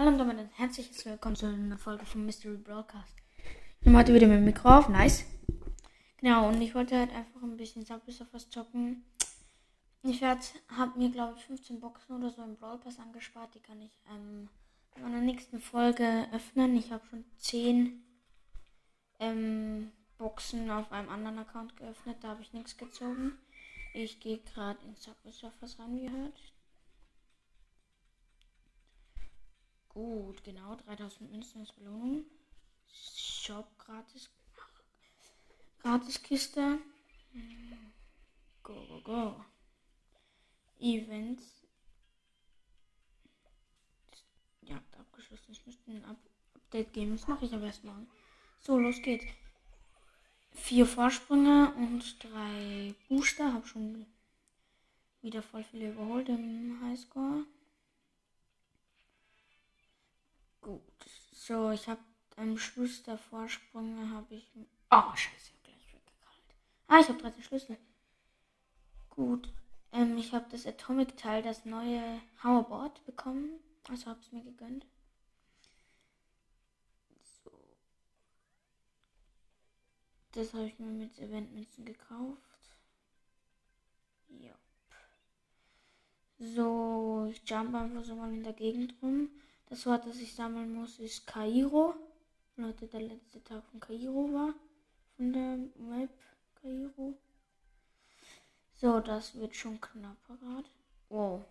Hallo 0.00 0.12
und 0.12 0.18
damit 0.18 0.38
herzliches 0.56 1.04
Willkommen 1.04 1.36
zu 1.36 1.44
einer 1.44 1.76
Folge 1.76 2.06
vom 2.06 2.24
Mystery 2.24 2.56
Broadcast. 2.56 3.14
Ich 3.80 3.84
nehme 3.86 3.98
heute 3.98 4.14
wieder 4.14 4.28
mit 4.28 4.38
dem 4.38 4.46
Mikro 4.46 4.70
auf, 4.70 4.88
nice. 4.88 5.26
Genau, 6.16 6.48
und 6.48 6.62
ich 6.62 6.74
wollte 6.74 6.96
halt 6.96 7.10
einfach 7.10 7.42
ein 7.42 7.58
bisschen 7.58 7.84
Subway 7.84 8.14
was 8.32 8.48
zocken. 8.48 9.04
Ich 10.02 10.22
habe 10.22 10.98
mir, 10.98 11.10
glaube 11.10 11.34
ich, 11.36 11.44
15 11.44 11.80
Boxen 11.80 12.16
oder 12.16 12.30
so 12.30 12.42
im 12.42 12.56
Brawl 12.56 12.78
Pass 12.78 12.98
angespart. 12.98 13.54
Die 13.54 13.60
kann 13.60 13.82
ich 13.82 13.90
ähm, 14.10 14.48
in 14.96 15.02
meiner 15.02 15.20
nächsten 15.20 15.60
Folge 15.60 16.26
öffnen. 16.32 16.78
Ich 16.78 16.90
habe 16.90 17.04
schon 17.10 17.26
10 17.36 18.02
ähm, 19.18 19.92
Boxen 20.16 20.70
auf 20.70 20.90
einem 20.92 21.10
anderen 21.10 21.40
Account 21.40 21.76
geöffnet. 21.76 22.16
Da 22.22 22.28
habe 22.28 22.40
ich 22.40 22.54
nichts 22.54 22.78
gezogen. 22.78 23.32
Ich 23.92 24.18
gehe 24.18 24.38
gerade 24.38 24.78
in 24.86 24.96
Subway 24.96 25.30
Surfers 25.30 25.78
rein, 25.78 25.94
wie 25.94 26.04
ihr 26.04 26.12
hört. 26.12 26.40
Gut, 29.90 30.42
genau. 30.44 30.76
3000 30.76 31.30
Münzen 31.30 31.60
als 31.60 31.72
Belohnung. 31.72 32.24
Shop 32.92 33.66
gratis. 33.78 34.30
Gratis 35.82 36.22
Kiste. 36.22 36.78
Go, 38.62 38.74
go, 38.86 39.00
go. 39.00 39.44
Events. 40.78 41.44
Ja, 44.62 44.80
abgeschlossen. 44.98 45.52
Ich 45.52 45.66
müsste 45.66 45.90
ein 45.90 46.04
Update 46.04 46.92
geben. 46.92 47.16
Das 47.16 47.26
mache 47.26 47.44
ich 47.46 47.52
aber 47.52 47.66
erstmal. 47.66 48.06
So, 48.60 48.78
los 48.78 49.02
geht's. 49.02 49.26
Vier 50.52 50.86
Vorsprünge 50.86 51.74
und 51.74 52.22
drei 52.22 52.94
Booster. 53.08 53.52
Hab 53.52 53.66
schon 53.66 54.06
wieder 55.22 55.42
voll 55.42 55.64
viele 55.64 55.90
überholt 55.90 56.28
im 56.28 56.80
Highscore. 56.82 57.44
So, 61.42 61.70
ich 61.70 61.88
habe 61.88 62.02
am 62.36 62.58
Schluss 62.58 63.02
der 63.02 63.16
Vorsprünge 63.16 64.10
habe 64.10 64.34
ich. 64.34 64.46
Oh, 64.90 65.16
scheiße, 65.16 65.52
gleich 65.62 65.94
weggekalt. 65.94 66.54
Ah, 66.86 67.00
ich 67.00 67.08
habe 67.08 67.18
13 67.18 67.42
Schlüssel. 67.42 67.78
Gut. 69.08 69.50
Ähm, 69.90 70.18
ich 70.18 70.34
habe 70.34 70.44
das 70.50 70.66
Atomic-Teil, 70.66 71.42
das 71.42 71.64
neue 71.64 72.20
Hoverboard 72.44 73.06
bekommen. 73.06 73.58
Also 73.88 74.10
habe 74.10 74.20
es 74.20 74.30
mir 74.32 74.44
gegönnt. 74.44 74.84
So. 77.42 77.50
Das 80.32 80.52
habe 80.52 80.66
ich 80.66 80.78
mir 80.78 80.92
mit 80.92 81.18
Eventmünzen 81.18 81.86
gekauft. 81.86 82.42
Ja. 84.28 84.54
So, 86.38 87.30
ich 87.30 87.40
jump 87.48 87.74
einfach 87.74 88.04
so 88.04 88.14
mal 88.14 88.30
in 88.30 88.44
der 88.44 88.52
Gegend 88.52 88.94
rum. 89.00 89.30
Das 89.70 89.86
Wort, 89.86 90.04
das 90.04 90.16
ich 90.16 90.34
sammeln 90.34 90.74
muss, 90.74 90.98
ist 90.98 91.28
Kairo. 91.28 91.94
Leute, 92.56 92.88
der 92.88 93.02
letzte 93.02 93.42
Tag 93.44 93.64
von 93.66 93.78
Kairo 93.78 94.32
war. 94.32 94.52
Von 95.16 95.32
der 95.32 95.58
Map 95.76 96.10
Kairo. 96.60 97.16
So, 98.74 98.98
das 98.98 99.36
wird 99.36 99.54
schon 99.54 99.80
knapper 99.80 100.36
gerade. 100.38 100.68
Wow. 101.08 101.44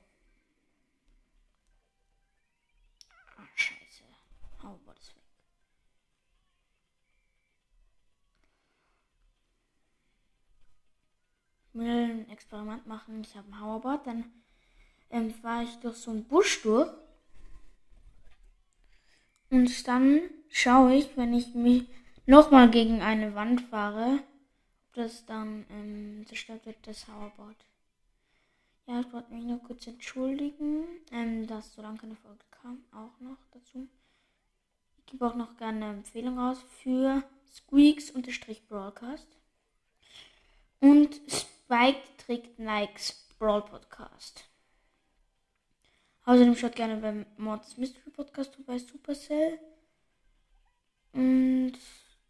Ah, 3.38 3.48
scheiße. 3.56 4.04
Hoverboard 4.64 5.00
ist 5.00 5.16
weg. 5.16 5.24
Ich 11.70 11.80
will 11.80 11.88
ein 11.88 12.30
Experiment 12.30 12.86
machen. 12.86 13.22
Ich 13.22 13.38
habe 13.38 13.48
ein 13.48 13.62
Hoverboard. 13.62 14.08
Dann 14.08 14.26
ähm, 15.10 15.34
fahre 15.34 15.64
ich 15.64 15.76
durch 15.78 15.96
so 15.96 16.12
einen 16.12 16.26
Busch 16.26 16.62
durch. 16.64 16.92
Und 19.50 19.88
dann 19.88 20.22
schaue 20.50 20.96
ich, 20.96 21.16
wenn 21.18 21.34
ich 21.34 21.54
mich 21.56 21.88
nochmal 22.26 22.70
gegen 22.70 23.02
eine 23.02 23.34
Wand 23.36 23.62
fahre, 23.62 24.20
ob 24.88 24.94
das 24.94 25.26
dann 25.26 25.66
ähm, 25.72 26.26
zerstört 26.28 26.66
wird, 26.66 26.78
das 26.84 27.08
Hoverboard. 27.08 27.58
Ja, 28.88 29.02
ich 29.02 29.12
wollte 29.14 29.34
mich 29.34 29.44
nur 29.44 29.60
kurz 29.60 29.86
entschuldigen, 29.88 30.86
ähm, 31.12 31.48
dass 31.48 31.74
so 31.74 31.82
lange 31.82 31.98
keine 32.00 32.16
Folge 32.16 32.46
kam, 32.50 32.84
auch 32.92 33.20
noch 33.20 33.38
dazu. 33.52 33.88
Ich 34.98 35.06
gebe 35.06 35.26
auch 35.26 35.36
noch 35.36 35.58
gerne 35.58 35.86
eine 35.86 35.98
Empfehlung 35.98 36.38
raus 36.38 36.64
für 36.82 37.24
Squeaks-Broadcast 37.52 39.28
und 40.80 41.20
Spike 41.28 42.02
trägt 42.18 42.58
Nikes 42.60 43.28
Brawl 43.38 43.64
Podcast. 43.64 44.50
Außerdem 46.26 46.56
schaut 46.56 46.76
gerne 46.76 46.98
beim 46.98 47.26
Mords 47.38 47.78
Mystery 47.78 48.12
Podcast 48.12 48.52
bei 48.66 48.78
Supercell 48.78 49.60
und 51.14 51.74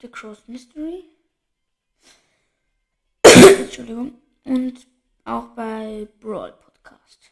The 0.01 0.07
Crow's 0.07 0.47
Mystery. 0.47 1.03
Entschuldigung. 3.23 4.13
Und 4.45 4.87
auch 5.25 5.49
bei 5.49 6.07
Brawl 6.19 6.53
Podcast. 6.53 7.31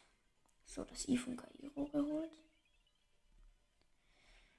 So, 0.65 0.83
das 0.83 1.07
I 1.07 1.17
von 1.17 1.37
Kairo 1.37 1.85
geholt. 1.85 2.31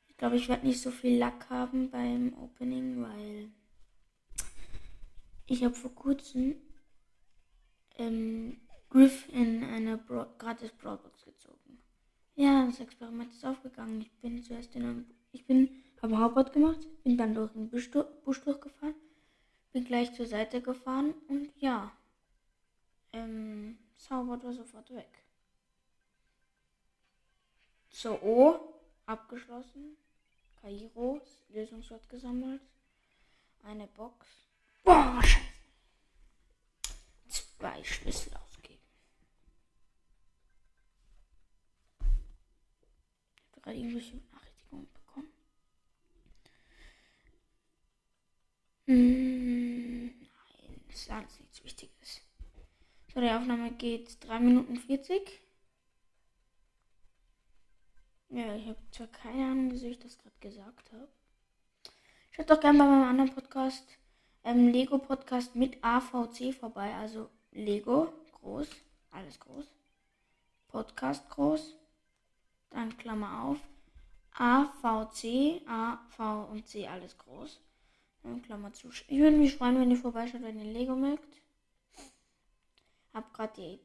Ich 0.08 0.16
glaube, 0.16 0.37
ich 0.37 0.48
werde 0.48 0.66
nicht 0.66 0.81
so 0.81 0.91
viel 0.91 1.19
Lack 1.19 1.48
haben 1.50 1.91
beim 1.91 2.34
Opening, 2.38 3.03
weil 3.03 3.50
ich 5.47 5.62
habe 5.62 5.75
vor 5.75 5.94
kurzem 5.94 6.56
ähm, 7.97 8.60
Griff 8.91 9.28
in 9.28 9.64
einer 9.64 9.97
Bra 9.97 10.26
gratis 10.38 10.72
Brawlbox 10.72 11.25
gezogen. 11.25 11.78
Ja, 12.38 12.66
das 12.66 12.78
Experiment 12.78 13.32
ist 13.32 13.44
aufgegangen. 13.44 14.00
Ich 14.00 14.12
bin 14.21 14.41
zuerst 14.44 14.72
in 14.76 14.84
einem, 14.84 15.10
ich 15.32 15.44
bin, 15.44 15.82
habe 16.00 16.19
Hauptbord 16.19 16.53
gemacht, 16.53 16.78
bin 17.03 17.16
dann 17.19 17.34
durch 17.34 17.50
den 17.50 17.69
Busch, 17.69 17.91
Busch 18.25 18.41
durchgefahren, 18.43 18.94
bin 19.72 19.84
gleich 19.84 20.15
zur 20.15 20.25
Seite 20.25 20.62
gefahren 20.62 21.15
und 21.26 21.50
ja, 21.59 21.91
ähm, 23.12 23.76
das 23.97 24.09
war 24.12 24.53
sofort 24.53 24.88
weg. 24.94 25.10
So, 27.91 28.12
O, 28.22 28.60
abgeschlossen. 29.06 29.97
Kairo, 30.62 31.20
Lösungswort 31.49 32.09
gesammelt. 32.09 32.62
Eine 33.65 33.88
Box. 33.88 34.28
Boah, 34.84 35.20
scheiße. 35.25 35.44
Zwei 37.59 37.82
Schlüssel 37.82 38.32
gerade 43.68 43.78
irgendwelche 43.78 44.16
Benachrichtigungen 44.16 44.88
bekommen. 44.94 45.28
Hm, 48.86 50.06
nein, 50.06 50.80
das 50.88 50.96
ist 50.96 51.10
alles 51.10 51.40
nichts 51.40 51.64
Wichtiges. 51.64 52.20
So, 53.12 53.20
die 53.20 53.30
Aufnahme 53.30 53.72
geht 53.72 54.24
3 54.26 54.40
Minuten 54.40 54.76
40. 54.76 55.40
Ja, 58.30 58.54
ich 58.56 58.66
habe 58.66 58.78
zwar 58.90 59.06
keine 59.08 59.44
Ahnung, 59.44 59.70
wieso 59.70 59.86
ich 59.86 59.98
das 59.98 60.16
gerade 60.16 60.36
gesagt 60.40 60.92
habe. 60.92 61.08
Schaut 62.30 62.50
doch 62.50 62.60
gerne 62.60 62.78
bei 62.78 62.84
meinem 62.84 63.08
anderen 63.08 63.34
Podcast, 63.34 63.84
ähm, 64.44 64.68
Lego 64.68 64.98
Podcast 64.98 65.54
mit 65.56 65.82
AVC 65.82 66.54
vorbei. 66.54 66.94
Also 66.94 67.28
Lego 67.52 68.12
groß, 68.40 68.68
alles 69.10 69.38
groß. 69.40 69.66
Podcast 70.68 71.28
groß, 71.30 71.77
dann 72.70 72.96
Klammer 72.96 73.44
auf, 73.44 73.58
A, 74.34 74.66
V, 74.80 75.06
C, 75.06 75.62
A, 75.66 75.98
V 76.08 76.44
und 76.44 76.66
C, 76.66 76.86
alles 76.86 77.16
groß. 77.18 77.60
Dann 78.22 78.42
Klammer 78.42 78.72
zu. 78.72 78.88
Ich 78.88 79.18
würde 79.18 79.36
mich 79.36 79.54
freuen, 79.54 79.80
wenn 79.80 79.90
ihr 79.90 79.96
vorbeischaut, 79.96 80.42
wenn 80.42 80.58
ihr 80.58 80.72
Lego 80.72 80.94
mögt. 80.94 81.42
Hab 83.14 83.32
gerade 83.32 83.52
die 83.56 83.80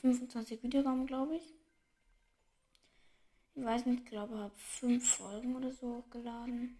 25 0.00 0.62
Wiedergaben, 0.62 1.06
glaube 1.06 1.36
ich. 1.36 1.54
Ich 3.54 3.64
weiß 3.64 3.86
nicht, 3.86 4.06
glaube, 4.06 4.38
habe 4.38 4.56
5 4.56 5.08
Folgen 5.08 5.56
oder 5.56 5.72
so 5.72 5.96
hochgeladen. 5.96 6.78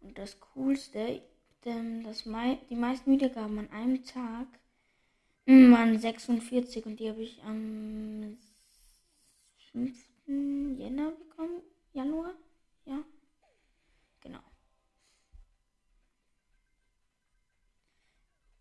Und 0.00 0.18
das 0.18 0.38
Coolste, 0.40 1.22
denn 1.64 2.02
das 2.04 2.26
mei 2.26 2.58
die 2.68 2.76
meisten 2.76 3.10
Wiedergaben 3.12 3.58
an 3.58 3.70
einem 3.70 4.04
Tag 4.04 4.46
waren 5.46 5.98
46 5.98 6.86
und 6.86 7.00
die 7.00 7.08
habe 7.08 7.22
ich 7.22 7.42
am 7.42 8.36
5. 9.72 9.96
Jänner 10.26 11.10
bekommen. 11.12 11.62
Januar? 11.92 12.34
Ja. 12.84 13.02
Genau. 14.20 14.40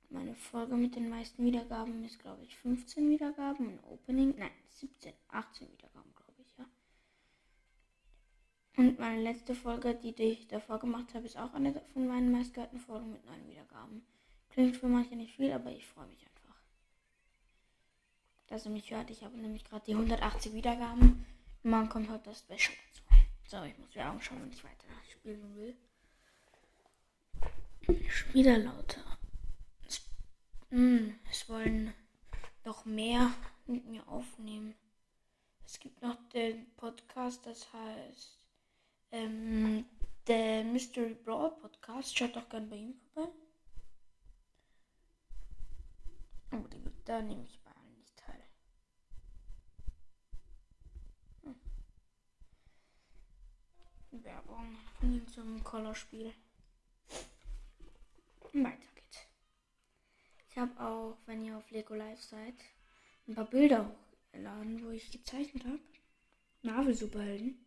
Meine 0.10 0.36
Folge 0.36 0.75
mit 0.75 0.95
den 0.95 1.10
meisten 1.10 1.45
Wiedergaben 1.45 2.04
ist, 2.04 2.19
glaube 2.19 2.44
ich, 2.44 2.57
15 2.57 3.10
Wiedergaben 3.10 3.68
und 3.68 3.84
Opening. 3.86 4.36
Nein, 4.38 4.51
17, 4.69 5.13
18 5.30 5.72
Wiedergaben, 5.72 6.13
glaube 6.16 6.42
ich, 6.42 6.57
ja. 6.57 6.66
Und 8.75 9.00
meine 9.00 9.22
letzte 9.22 9.56
Folge, 9.56 9.95
die, 9.95 10.13
die 10.13 10.24
ich 10.24 10.48
davor 10.48 10.80
gemacht 10.80 11.13
habe, 11.13 11.25
ist 11.25 11.38
auch 11.38 11.54
eine 11.54 11.74
von 11.94 12.07
meinen 12.07 12.31
meistgehörten 12.31 12.80
Folgen 12.80 13.13
mit 13.13 13.25
9 13.25 13.48
Wiedergaben. 13.48 14.06
Klingt 14.50 14.75
für 14.75 14.88
manche 14.88 15.16
nicht 15.16 15.36
viel, 15.36 15.51
aber 15.51 15.72
ich 15.72 15.86
freue 15.86 16.07
mich 16.07 16.25
einfach. 16.25 16.41
Dass 18.51 18.65
ihr 18.65 18.71
mich 18.71 18.92
hört. 18.92 19.09
Ich 19.09 19.24
habe 19.24 19.38
nämlich 19.38 19.63
gerade 19.63 19.86
die 19.86 19.94
180 19.94 20.53
Wiedergaben. 20.53 21.25
Morgen 21.63 21.89
kommt 21.89 22.09
heute 22.09 22.25
das 22.25 22.39
Special 22.39 22.75
dazu. 22.88 23.01
So, 23.48 23.63
ich 23.63 23.77
muss 23.77 23.95
Werbung 23.95 24.21
schauen, 24.21 24.42
wenn 24.42 24.51
ich 24.51 24.63
weiter 24.63 24.88
spielen 25.09 25.56
will. 25.56 25.75
Wieder 28.33 28.57
lauter. 28.57 29.01
Es, 29.88 30.01
mh, 30.69 30.77
hm, 30.77 31.19
es 31.30 31.50
wollen 31.50 31.94
noch 32.63 32.86
mehr 32.86 33.31
mit 33.68 33.86
mir 33.86 34.07
aufnehmen. 34.07 34.75
Es 35.65 35.80
gibt 35.80 36.01
noch 36.01 36.18
den 36.30 36.69
Podcast, 36.75 37.45
das 37.45 37.71
heißt 37.74 38.38
ähm, 39.12 39.86
der 40.27 40.63
Mystery 40.63 41.13
Brawl 41.13 41.51
Podcast. 41.51 42.18
Schaut 42.18 42.36
doch 42.36 42.50
gerne 42.50 42.68
bei 42.68 42.75
ihm 42.75 42.94
vorbei. 43.13 43.31
Oh, 46.53 46.65
da 47.06 47.21
nehme 47.21 47.45
ich 47.45 47.59
bei 47.63 47.71
allen 47.71 47.98
nicht 47.98 48.18
teil. 48.18 48.44
Hm. 51.44 51.56
Werbung 54.12 54.78
von 55.00 55.13
ihm 55.13 55.28
zum 55.28 55.63
Colorspiel. 55.63 56.34
Weiter 58.54 58.88
geht's. 58.96 59.19
Ich 60.50 60.58
habe 60.58 60.80
auch, 60.80 61.18
wenn 61.25 61.46
ihr 61.46 61.58
auf 61.58 61.72
Lego 61.72 61.96
Live 61.96 62.22
seid, 62.22 62.56
ein 63.28 63.36
paar 63.36 63.46
Bilder 63.46 63.90
hochgeladen, 63.90 64.86
wo 64.86 64.90
ich 64.90 65.10
gezeichnet 65.12 65.63
habe. 65.63 65.80
Marvel 66.62 66.94
Superhelden. 66.94 67.66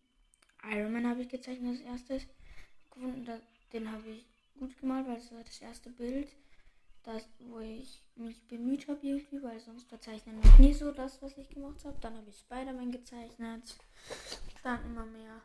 Iron 0.64 0.92
Man 0.92 1.06
habe 1.08 1.22
ich 1.22 1.28
gezeichnet 1.28 1.72
als 1.72 1.80
erstes. 1.80 2.26
Den 3.72 3.90
habe 3.90 4.10
ich 4.10 4.26
gut 4.58 4.78
gemalt, 4.78 5.08
weil 5.08 5.16
es 5.16 5.32
war 5.32 5.42
das 5.42 5.60
erste 5.60 5.90
Bild, 5.90 6.28
das, 7.02 7.26
wo 7.38 7.58
ich 7.58 8.02
mich 8.14 8.46
bemüht 8.46 8.86
habe 8.86 9.00
irgendwie, 9.02 9.42
weil 9.42 9.58
sonst 9.58 9.88
verzeichnen 9.88 10.40
noch 10.40 10.58
nie 10.58 10.72
so 10.72 10.92
das, 10.92 11.20
was 11.22 11.36
ich 11.38 11.48
gemacht 11.48 11.84
habe. 11.84 11.98
Dann 12.00 12.16
habe 12.16 12.28
ich 12.28 12.36
Spider-Man 12.36 12.92
gezeichnet. 12.92 13.76
Dann 14.62 14.84
immer 14.84 15.06
mehr. 15.06 15.40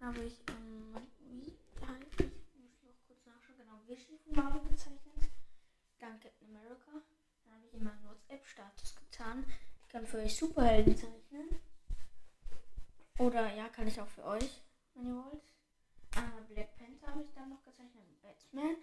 Habe 0.00 0.24
ich, 0.24 0.38
ähm, 0.48 0.94
wie 1.20 1.50
heißt 1.84 2.20
ich 2.20 2.60
muss 2.60 2.82
noch 2.82 2.94
kurz 3.06 3.26
nachschauen, 3.26 3.56
genau, 3.58 4.42
Marvel 4.42 4.70
gezeichnet. 4.70 5.30
Dann 5.98 6.20
Captain 6.20 6.48
America. 6.48 6.92
Dann 7.44 7.54
habe 7.54 7.66
ich 7.66 7.74
immer 7.74 7.92
einen 7.92 8.04
WhatsApp-Status 8.04 8.94
getan. 8.96 9.44
Ich 9.82 9.88
kann 9.88 10.06
für 10.06 10.18
euch 10.18 10.36
Superhelden 10.36 10.96
zeichnen. 10.96 11.48
Oder 13.18 13.52
ja, 13.54 13.68
kann 13.68 13.88
ich 13.88 14.00
auch 14.00 14.08
für 14.08 14.24
euch, 14.24 14.62
wenn 14.94 15.08
ihr 15.08 15.16
wollt. 15.16 15.44
Äh, 16.16 16.52
Black 16.52 16.76
Panther 16.76 17.08
habe 17.08 17.24
ich 17.24 17.32
dann 17.34 17.50
noch 17.50 17.62
gezeichnet. 17.64 18.04
Batman. 18.22 18.76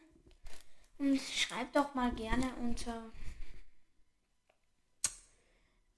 Und 0.98 1.20
schreibt 1.20 1.76
doch 1.76 1.94
mal 1.94 2.14
gerne 2.14 2.54
unter 2.56 3.12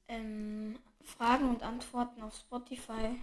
ähm, 0.07 0.77
Fragen 1.01 1.49
und 1.49 1.63
Antworten 1.63 2.21
auf 2.21 2.35
Spotify. 2.35 3.19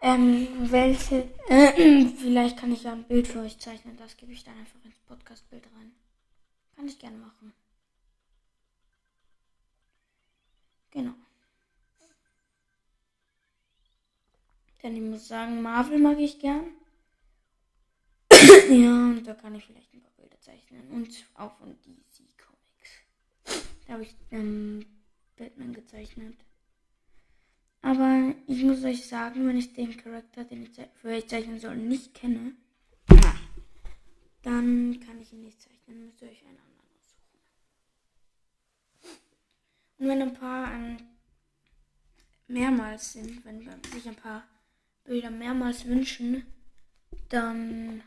Ähm, 0.00 0.70
welche, 0.70 1.28
äh, 1.48 2.06
vielleicht 2.18 2.56
kann 2.56 2.72
ich 2.72 2.84
ja 2.84 2.92
ein 2.92 3.04
Bild 3.04 3.26
für 3.26 3.40
euch 3.40 3.58
zeichnen. 3.58 3.96
Das 3.96 4.16
gebe 4.16 4.32
ich 4.32 4.44
dann 4.44 4.56
einfach 4.56 4.84
ins 4.84 4.98
Podcast-Bild 5.06 5.66
rein. 5.76 5.92
Kann 6.76 6.86
ich 6.86 6.98
gerne 6.98 7.18
machen. 7.18 7.52
Genau. 10.90 11.14
Denn 14.82 14.94
ich 14.94 15.02
muss 15.02 15.26
sagen, 15.26 15.60
Marvel 15.60 15.98
mag 15.98 16.18
ich 16.20 16.38
gern. 16.38 16.66
ja, 18.30 18.90
und 18.90 19.24
da 19.24 19.34
kann 19.34 19.54
ich 19.56 19.66
vielleicht 19.66 19.92
ein 19.92 20.02
paar 20.02 20.12
Bilder 20.12 20.40
zeichnen. 20.40 20.88
Und 20.90 21.10
auch 21.34 21.56
von 21.58 21.76
DC 21.82 22.24
Comics. 22.38 23.66
Da 23.86 23.94
habe 23.94 24.04
ich 24.04 24.14
ähm, 24.30 24.86
Batman 25.36 25.72
gezeichnet. 25.72 26.36
Aber 27.82 28.34
ich 28.46 28.62
muss 28.64 28.82
euch 28.84 29.06
sagen, 29.06 29.46
wenn 29.46 29.56
ich 29.56 29.72
den 29.72 29.96
Charakter, 29.96 30.44
den 30.44 30.64
ich 30.64 30.70
für 30.94 31.08
euch 31.08 31.28
zeichnen 31.28 31.60
soll, 31.60 31.76
nicht 31.76 32.14
kenne, 32.14 32.52
dann 34.42 35.00
kann 35.00 35.20
ich 35.20 35.32
ihn 35.32 35.42
nicht 35.42 35.60
zeichnen. 35.60 36.06
Müsst 36.06 36.22
ihr 36.22 36.28
euch 36.28 36.42
einen 36.44 36.58
anderen 36.58 36.88
aussuchen. 36.98 37.38
Und 39.98 40.08
wenn 40.08 40.22
ein 40.22 40.34
paar 40.34 40.72
ähm, 40.72 40.96
mehrmals 42.48 43.12
sind, 43.12 43.44
wenn 43.44 43.60
sich 43.84 44.08
ein 44.08 44.16
paar 44.16 44.46
Bilder 45.04 45.30
mehrmals 45.30 45.84
wünschen, 45.86 46.46
dann 47.28 48.02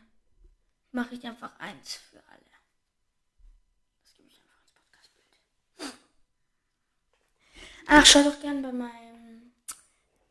mache 0.90 1.14
ich 1.14 1.24
einfach 1.26 1.58
eins 1.58 1.94
für 1.94 2.22
alle. 2.28 2.40
Das 4.04 4.14
gebe 4.14 4.28
ich 4.28 4.40
einfach 4.40 4.60
ins 4.60 4.72
Podcastbild. 4.72 5.98
Ach, 7.86 8.06
schau 8.06 8.22
doch 8.22 8.40
gern 8.40 8.62
bei 8.62 8.72
meinem 8.72 9.01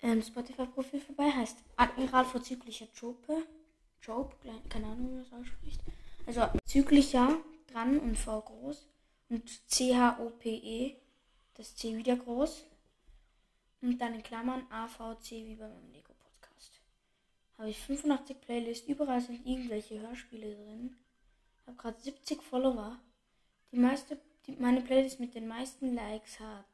ähm, 0.02 0.22
Spotify-Profil 0.22 1.00
vorbei. 1.00 1.32
Heißt 1.32 1.58
Admiral 1.76 2.26
vorzüglicher 2.26 2.88
Jope. 2.96 3.46
Jope, 4.02 4.36
keine 4.70 4.88
Ahnung, 4.88 5.10
wie 5.10 5.16
man 5.16 5.24
das 5.24 5.34
ausspricht. 5.34 5.82
Also 6.26 6.48
züglicher 6.66 7.38
dran 7.68 8.00
und 8.00 8.18
V 8.18 8.42
groß. 8.42 8.88
Und 9.30 9.70
C-H-O-P-E. 9.70 10.96
Das 11.56 11.76
C 11.76 11.96
wieder 11.96 12.16
groß. 12.16 12.66
Und 13.82 14.00
dann 14.00 14.14
in 14.16 14.24
Klammern 14.24 14.66
AVC 14.70 15.32
wie 15.32 15.56
bei 15.56 15.68
meinem 15.68 15.92
Lego 15.92 16.12
habe 17.62 17.70
ich 17.70 17.78
85 17.78 18.42
Playlists, 18.42 18.88
überall 18.88 19.22
sind 19.22 19.46
irgendwelche 19.46 20.00
Hörspiele 20.00 20.56
drin. 20.56 20.98
Habe 21.68 21.78
gerade 21.78 22.02
70 22.02 22.42
Follower. 22.42 23.00
Die 23.72 23.78
meiste, 23.78 24.20
die, 24.48 24.54
meine 24.54 24.82
Playlist 24.82 25.20
mit 25.20 25.36
den 25.36 25.48
meisten 25.48 25.94
Likes 25.94 26.40
hat 26.40 26.66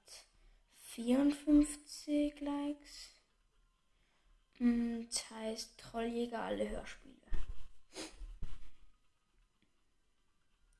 54 0.93 2.39
Likes. 2.39 3.09
Und 4.59 5.07
das 5.07 5.29
heißt 5.29 5.77
Trolljäger 5.77 6.41
alle 6.41 6.69
Hörspiele. 6.69 7.15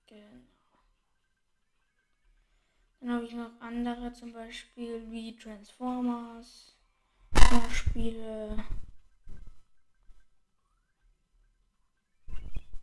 Genau. 0.07 0.44
Dann 3.00 3.12
habe 3.12 3.25
ich 3.25 3.33
noch 3.33 3.62
andere, 3.62 4.12
zum 4.13 4.33
Beispiel 4.33 5.12
wie 5.12 5.35
Transformers, 5.35 6.75
Hörspiele. 7.33 8.65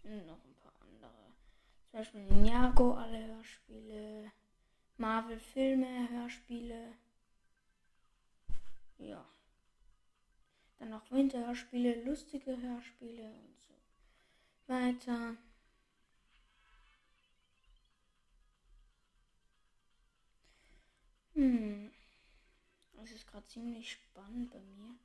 noch 0.05 0.45
ein 0.45 0.55
paar 0.63 0.75
andere. 0.81 1.33
Zum 1.91 1.99
Beispiel 1.99 2.23
Ninjago, 2.25 2.95
alle 2.95 3.27
Hörspiele. 3.27 4.33
Marvel-Filme, 4.97 6.09
Hörspiele. 6.11 6.93
Ja. 8.99 9.25
Dann 10.79 10.91
noch 10.91 11.11
Winterhörspiele, 11.11 12.03
lustige 12.05 12.61
Hörspiele 12.61 13.25
und 13.25 13.57
so 13.63 13.75
weiter. 14.67 15.37
Hm. 21.35 21.91
Es 23.03 23.13
ist 23.13 23.27
gerade 23.27 23.47
ziemlich 23.47 23.93
spannend 23.93 24.51
bei 24.51 24.61
mir. 24.61 24.97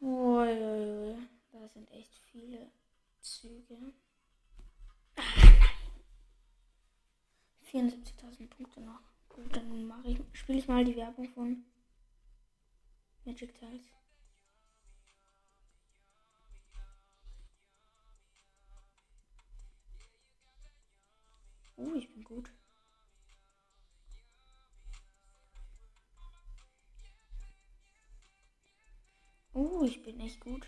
Boah, 0.00 1.16
da 1.52 1.68
sind 1.68 1.90
echt 1.92 2.16
viele. 2.30 2.70
Züge. 3.20 3.78
Ah, 5.14 5.68
74.000 7.70 8.48
Punkte 8.48 8.80
noch. 8.80 9.00
Gut, 9.28 9.54
dann 9.54 9.86
mache 9.86 10.08
ich, 10.08 10.18
spiele 10.32 10.58
ich 10.58 10.68
mal 10.68 10.84
die 10.84 10.96
Werbung 10.96 11.28
von 11.30 11.64
Magic 13.24 13.54
Tiles. 13.58 13.84
Oh, 21.84 21.94
ich 21.96 22.12
bin 22.12 22.22
gut. 22.22 22.48
Oh, 29.52 29.82
ich 29.84 30.00
bin 30.02 30.20
echt 30.20 30.38
gut. 30.40 30.64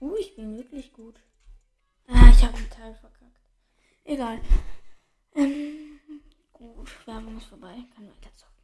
Uh, 0.00 0.14
ich 0.20 0.36
bin 0.36 0.56
wirklich 0.56 0.92
gut. 0.92 1.20
Ah, 2.06 2.30
ich 2.30 2.44
habe 2.44 2.56
einen 2.56 2.70
Teil 2.70 2.94
verkackt. 2.94 3.40
Egal. 4.04 4.40
Ähm, 5.34 5.98
gut, 6.52 7.06
Werbung 7.06 7.38
ist 7.38 7.46
vorbei. 7.46 7.84
Kann 7.94 8.08
weiter 8.08 8.30
zocken. 8.36 8.54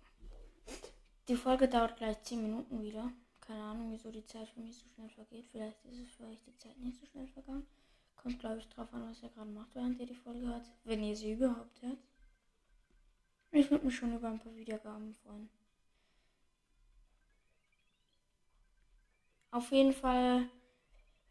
Die 1.27 1.37
Folge 1.37 1.69
dauert 1.69 1.97
gleich 1.97 2.23
10 2.23 2.43
Minuten 2.43 2.81
wieder. 2.81 3.13
Keine 3.41 3.63
Ahnung, 3.63 3.91
wieso 3.91 4.13
die 4.13 4.25
Zeit 4.25 4.49
für 4.51 4.61
mich 4.61 4.79
so 4.79 4.89
schnell 4.95 5.11
vergeht. 5.11 5.47
Vielleicht 5.51 5.85
ist 5.85 5.99
es 5.99 6.13
für 6.13 6.27
euch 6.27 6.41
die 6.45 6.57
Zeit 6.57 6.79
nicht 6.79 6.97
so 7.01 7.07
schnell 7.07 7.27
vergangen. 7.27 7.67
Kommt, 8.25 8.41
glaube 8.41 8.59
ich, 8.59 8.69
drauf 8.71 8.93
an, 8.93 9.09
was 9.09 9.23
ihr 9.23 9.29
gerade 9.29 9.51
macht, 9.51 9.73
während 9.77 10.01
ihr 10.01 10.07
die 10.07 10.17
Folge 10.17 10.49
hört. 10.49 10.69
Wenn 10.83 11.05
ihr 11.05 11.15
sie 11.15 11.35
überhaupt 11.35 11.81
hört. 11.83 11.99
Ich 13.53 13.71
würde 13.71 13.87
mich 13.87 13.95
schon 13.95 14.13
über 14.13 14.29
ein 14.29 14.41
paar 14.41 14.57
Wiedergaben 14.57 15.15
freuen. 15.15 15.49
Auf 19.53 19.71
jeden 19.71 19.93
Fall 19.93 20.49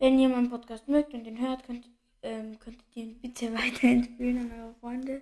wenn 0.04 0.20
ihr 0.20 0.28
meinen 0.28 0.50
Podcast 0.50 0.90
mögt 0.90 1.14
und 1.14 1.24
den 1.24 1.40
hört, 1.40 1.64
könnt, 1.64 1.90
ähm, 2.24 2.60
könnt 2.60 2.84
ihr 2.94 3.06
den 3.06 3.22
bitte 3.22 3.54
weiterempfehlen 3.58 4.52
an 4.52 4.60
eure 4.60 4.74
Freunde. 4.74 5.22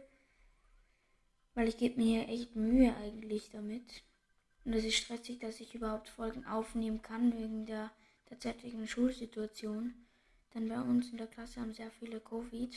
Weil 1.54 1.68
ich 1.68 1.78
gebe 1.78 2.02
mir 2.02 2.22
hier 2.22 2.30
echt 2.30 2.56
Mühe 2.56 2.96
eigentlich 2.98 3.52
damit. 3.52 4.04
Und 4.66 4.74
es 4.74 4.84
ist 4.84 4.96
stressig, 4.96 5.38
dass 5.38 5.60
ich 5.60 5.76
überhaupt 5.76 6.10
Folgen 6.10 6.46
aufnehmen 6.46 7.04
kann 7.04 7.38
wegen 7.38 7.68
der 7.68 7.92
derzeitigen 8.32 8.88
Schulsituation. 8.88 9.94
Denn 10.54 10.68
bei 10.68 10.82
uns 10.82 11.10
in 11.12 11.18
der 11.18 11.28
Klasse 11.28 11.62
haben 11.62 11.74
sehr 11.74 11.92
viele 11.92 12.20
Covid. 12.20 12.76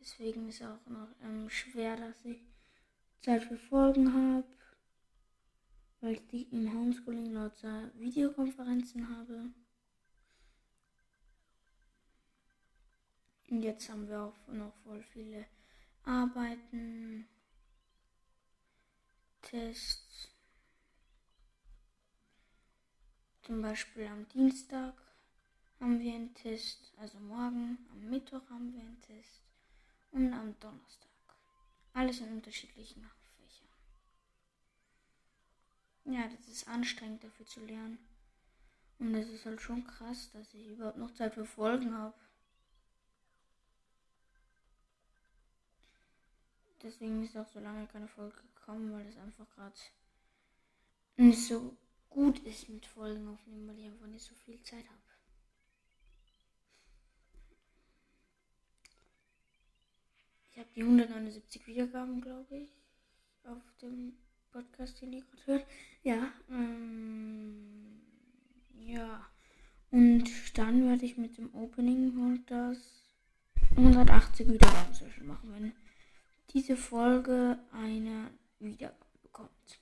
Deswegen 0.00 0.48
ist 0.48 0.60
es 0.60 0.66
auch 0.66 0.86
noch 0.86 1.08
ähm, 1.22 1.48
schwer, 1.48 1.96
dass 1.96 2.24
ich 2.24 2.38
Zeit 3.20 3.42
für 3.44 3.56
Folgen 3.56 4.12
habe. 4.12 4.44
Weil 6.00 6.12
ich 6.14 6.26
die 6.28 6.42
im 6.50 6.72
Homeschooling 6.72 7.32
lauter 7.32 7.90
Videokonferenzen 7.94 9.08
habe. 9.16 9.50
Und 13.48 13.62
jetzt 13.62 13.88
haben 13.88 14.08
wir 14.08 14.22
auch 14.22 14.48
noch 14.48 14.74
voll 14.84 15.02
viele 15.02 15.46
Arbeiten, 16.04 17.26
Tests. 19.42 20.35
Zum 23.46 23.62
Beispiel 23.62 24.08
am 24.08 24.28
Dienstag 24.30 24.92
haben 25.78 26.00
wir 26.00 26.12
einen 26.12 26.34
Test, 26.34 26.92
also 26.96 27.16
morgen, 27.20 27.78
am 27.92 28.10
Mittwoch 28.10 28.42
haben 28.50 28.74
wir 28.74 28.80
einen 28.80 29.00
Test 29.02 29.40
und 30.10 30.32
am 30.32 30.58
Donnerstag. 30.58 31.08
Alles 31.94 32.18
in 32.18 32.32
unterschiedlichen 32.32 33.08
Fächern. 33.36 33.68
Ja, 36.06 36.26
das 36.26 36.48
ist 36.48 36.66
anstrengend 36.66 37.22
dafür 37.22 37.46
zu 37.46 37.64
lernen. 37.64 37.98
Und 38.98 39.14
es 39.14 39.28
ist 39.28 39.46
halt 39.46 39.60
schon 39.60 39.86
krass, 39.86 40.28
dass 40.32 40.52
ich 40.52 40.66
überhaupt 40.66 40.98
noch 40.98 41.14
Zeit 41.14 41.34
für 41.34 41.46
Folgen 41.46 41.96
habe. 41.96 42.14
Deswegen 46.82 47.22
ist 47.22 47.36
auch 47.36 47.46
so 47.46 47.60
lange 47.60 47.86
keine 47.86 48.08
Folge 48.08 48.34
gekommen, 48.56 48.92
weil 48.92 49.06
es 49.06 49.16
einfach 49.16 49.46
gerade 49.54 49.78
nicht 51.16 51.46
so 51.46 51.76
gut 52.10 52.38
ist 52.40 52.68
mit 52.68 52.86
Folgen 52.86 53.28
aufnehmen, 53.28 53.68
weil 53.68 53.78
ich 53.78 53.86
einfach 53.86 54.06
nicht 54.06 54.24
so 54.24 54.34
viel 54.34 54.62
Zeit 54.62 54.84
habe. 54.86 55.06
Ich 60.56 60.58
habe 60.58 60.70
die 60.74 60.82
179 60.82 61.66
Wiedergaben, 61.66 62.22
glaube 62.22 62.56
ich, 62.56 62.70
auf 63.44 63.62
dem 63.82 64.14
Podcast, 64.50 65.02
den 65.02 65.12
ihr 65.12 65.22
gerade 65.22 65.46
hört. 65.46 65.66
Ja, 66.02 66.32
ähm, 66.48 68.00
ja. 68.78 69.26
Und 69.90 70.56
dann 70.56 70.88
werde 70.88 71.04
ich 71.04 71.18
mit 71.18 71.36
dem 71.36 71.54
Opening 71.54 72.16
und 72.18 72.50
das 72.50 72.78
180 73.76 74.48
Wiedergaben 74.48 75.26
machen, 75.26 75.52
wenn 75.52 75.72
diese 76.54 76.76
Folge 76.76 77.58
eine 77.72 78.30
Wiedergabe 78.58 79.04
bekommt. 79.22 79.80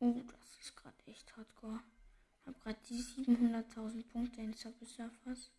Oh, 0.00 0.14
das 0.26 0.58
ist 0.60 0.76
gerade 0.76 0.96
echt 1.06 1.36
hardcore. 1.36 1.80
Ich 2.40 2.46
habe 2.46 2.58
gerade 2.60 2.78
die 2.88 3.02
700.000 3.02 4.04
Punkte 4.12 4.40
in 4.40 4.54
Subway 4.54 4.86
Surfers. 4.86 5.50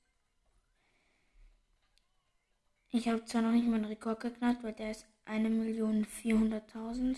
Ich 2.91 3.08
habe 3.08 3.24
zwar 3.25 3.43
noch 3.43 3.51
nicht 3.51 3.67
meinen 3.67 3.86
Rekord 3.86 4.22
geknackt, 4.22 4.63
weil 4.63 4.74
der 4.74 4.91
ist 4.91 5.05
1.400.000. 5.25 7.17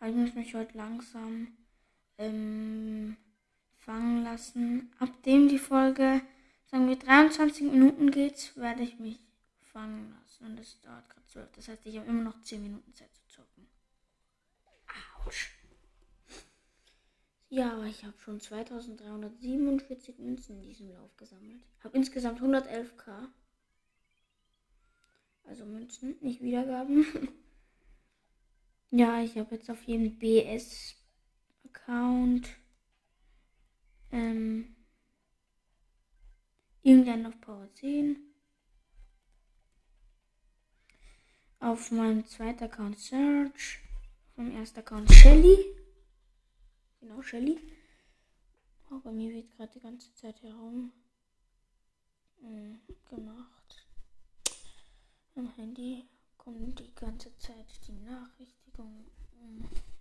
Aber 0.00 0.10
ich 0.10 0.16
muss 0.16 0.34
mich 0.34 0.54
heute 0.54 0.76
langsam 0.76 1.48
ähm, 2.18 3.16
fangen 3.76 4.24
lassen. 4.24 4.92
Ab 4.98 5.22
dem 5.22 5.48
die 5.48 5.58
Folge, 5.58 6.20
sagen 6.66 6.88
wir, 6.88 6.96
23 6.96 7.62
Minuten 7.70 8.10
geht, 8.10 8.56
werde 8.56 8.82
ich 8.82 8.98
mich 8.98 9.18
fangen 9.60 10.10
lassen. 10.10 10.23
Und 10.40 10.58
es 10.58 10.80
dauert 10.80 11.08
gerade 11.08 11.26
12. 11.26 11.52
Das 11.52 11.68
heißt, 11.68 11.86
ich 11.86 11.96
habe 11.96 12.08
immer 12.08 12.22
noch 12.22 12.40
10 12.42 12.62
Minuten 12.62 12.92
Zeit 12.94 13.14
zu 13.14 13.26
zocken. 13.28 13.66
Autsch. 15.24 15.50
Ja, 17.48 17.72
aber 17.74 17.84
ich 17.84 18.04
habe 18.04 18.18
schon 18.18 18.40
2347 18.40 20.18
Münzen 20.18 20.56
in 20.56 20.62
diesem 20.64 20.90
Lauf 20.92 21.16
gesammelt. 21.16 21.62
Habe 21.82 21.96
insgesamt 21.96 22.40
111k. 22.40 23.28
Also 25.44 25.64
Münzen, 25.64 26.16
nicht 26.20 26.42
Wiedergaben. 26.42 27.06
Ja, 28.96 29.20
ich 29.20 29.36
habe 29.36 29.56
jetzt 29.56 29.68
auf 29.70 29.82
jeden 29.82 30.20
BS-Account 30.20 30.94
ähm, 34.12 34.76
irgendeinen 36.84 37.26
auf 37.26 37.40
Power 37.40 37.68
10. 37.74 38.33
Auf 41.64 41.90
meinem 41.90 42.26
zweiten 42.26 42.64
Account 42.64 42.98
Search. 42.98 43.78
Auf 44.28 44.36
meinem 44.36 44.54
ersten 44.54 44.80
Account 44.80 45.10
Shelly. 45.10 45.56
Genau, 47.00 47.22
Shelly. 47.22 47.58
Oh, 48.90 48.98
bei 48.98 49.10
mir 49.10 49.32
wird 49.32 49.50
gerade 49.56 49.72
die 49.72 49.80
ganze 49.80 50.12
Zeit 50.12 50.42
herum 50.42 50.92
äh, 52.42 52.74
gemacht. 53.08 53.86
Am 55.36 55.48
Handy 55.56 56.04
kommen 56.36 56.74
die 56.74 56.94
ganze 56.94 57.34
Zeit 57.38 57.66
die 57.88 57.92
Nachrichtigungen. 57.92 59.06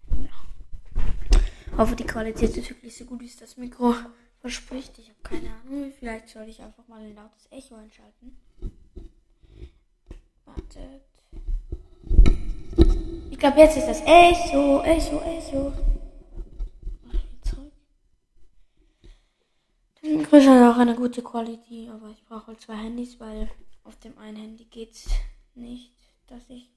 Ja. 0.10 1.78
Hoffe, 1.78 1.96
die 1.96 2.04
Qualität 2.04 2.58
ist 2.58 2.72
wirklich 2.72 2.98
so 2.98 3.06
gut, 3.06 3.22
wie 3.22 3.28
es 3.28 3.38
das 3.38 3.56
Mikro 3.56 3.96
verspricht. 4.42 5.00
Ich 5.00 5.08
habe 5.08 5.20
keine 5.24 5.56
Ahnung. 5.56 5.94
Vielleicht 5.98 6.28
soll 6.28 6.50
ich 6.50 6.62
einfach 6.62 6.86
mal 6.90 7.02
ein 7.02 7.16
lautes 7.16 7.48
Echo 7.52 7.76
einschalten. 7.76 8.36
Wartet. 10.44 11.13
Ich 13.44 13.50
glaube, 13.50 13.60
jetzt 13.60 13.76
ist 13.76 13.88
das 13.88 14.02
Echo, 14.06 14.82
Echo, 14.84 15.20
Echo. 15.22 15.74
Das 20.02 20.10
Mikro 20.10 20.38
hat 20.38 20.74
auch 20.74 20.80
eine 20.80 20.96
gute 20.96 21.22
Qualität, 21.22 21.90
aber 21.90 22.10
ich 22.12 22.24
brauche 22.24 22.48
halt 22.48 22.62
zwei 22.62 22.78
Handys, 22.78 23.20
weil 23.20 23.50
auf 23.84 24.00
dem 24.00 24.18
einen 24.18 24.38
Handy 24.38 24.64
geht's 24.64 25.10
nicht 25.56 25.94
dass 26.28 26.50
ich 26.50 26.72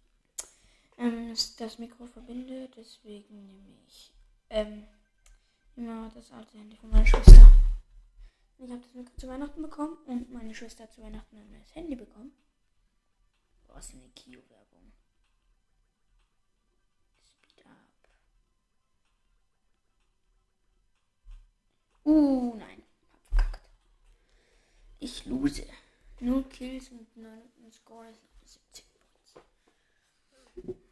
ähm, 0.99 1.35
das 1.58 1.78
Mikro 1.78 2.06
verbinde. 2.06 2.68
Deswegen 2.76 3.46
nehme 3.46 3.76
ich 3.87 4.12
ähm, 4.50 4.88
immer 5.76 6.11
das 6.14 6.32
alte 6.32 6.58
Handy 6.58 6.76
von 6.76 6.90
meiner 6.90 7.06
Schwester. 7.06 7.46
Ich 8.58 8.70
habe 8.70 8.80
das 8.80 8.94
Mikro 8.94 9.14
zu 9.16 9.28
Weihnachten 9.28 9.62
bekommen 9.62 9.96
und 10.06 10.32
meine 10.32 10.54
Schwester 10.54 10.85
hat 10.85 10.92
zu 10.92 11.02
Weihnachten 11.02 11.37
ein 11.37 11.50
neues 11.50 11.75
Handy 11.75 11.94
bekommen. 11.94 12.32
Was 13.68 13.92
eine 13.92 14.08
Kio-Werbung. 14.14 14.92
Speed 17.25 17.66
up. 17.66 18.08
Uh, 22.07 22.55
nein. 22.55 22.85
Ich 25.01 25.27
lose. 25.27 25.67
0 26.21 26.45
Kills 26.45 26.91
und 26.91 27.17
9 27.17 27.43
Score 27.73 28.09
ist 28.09 28.23
70. 28.45 28.85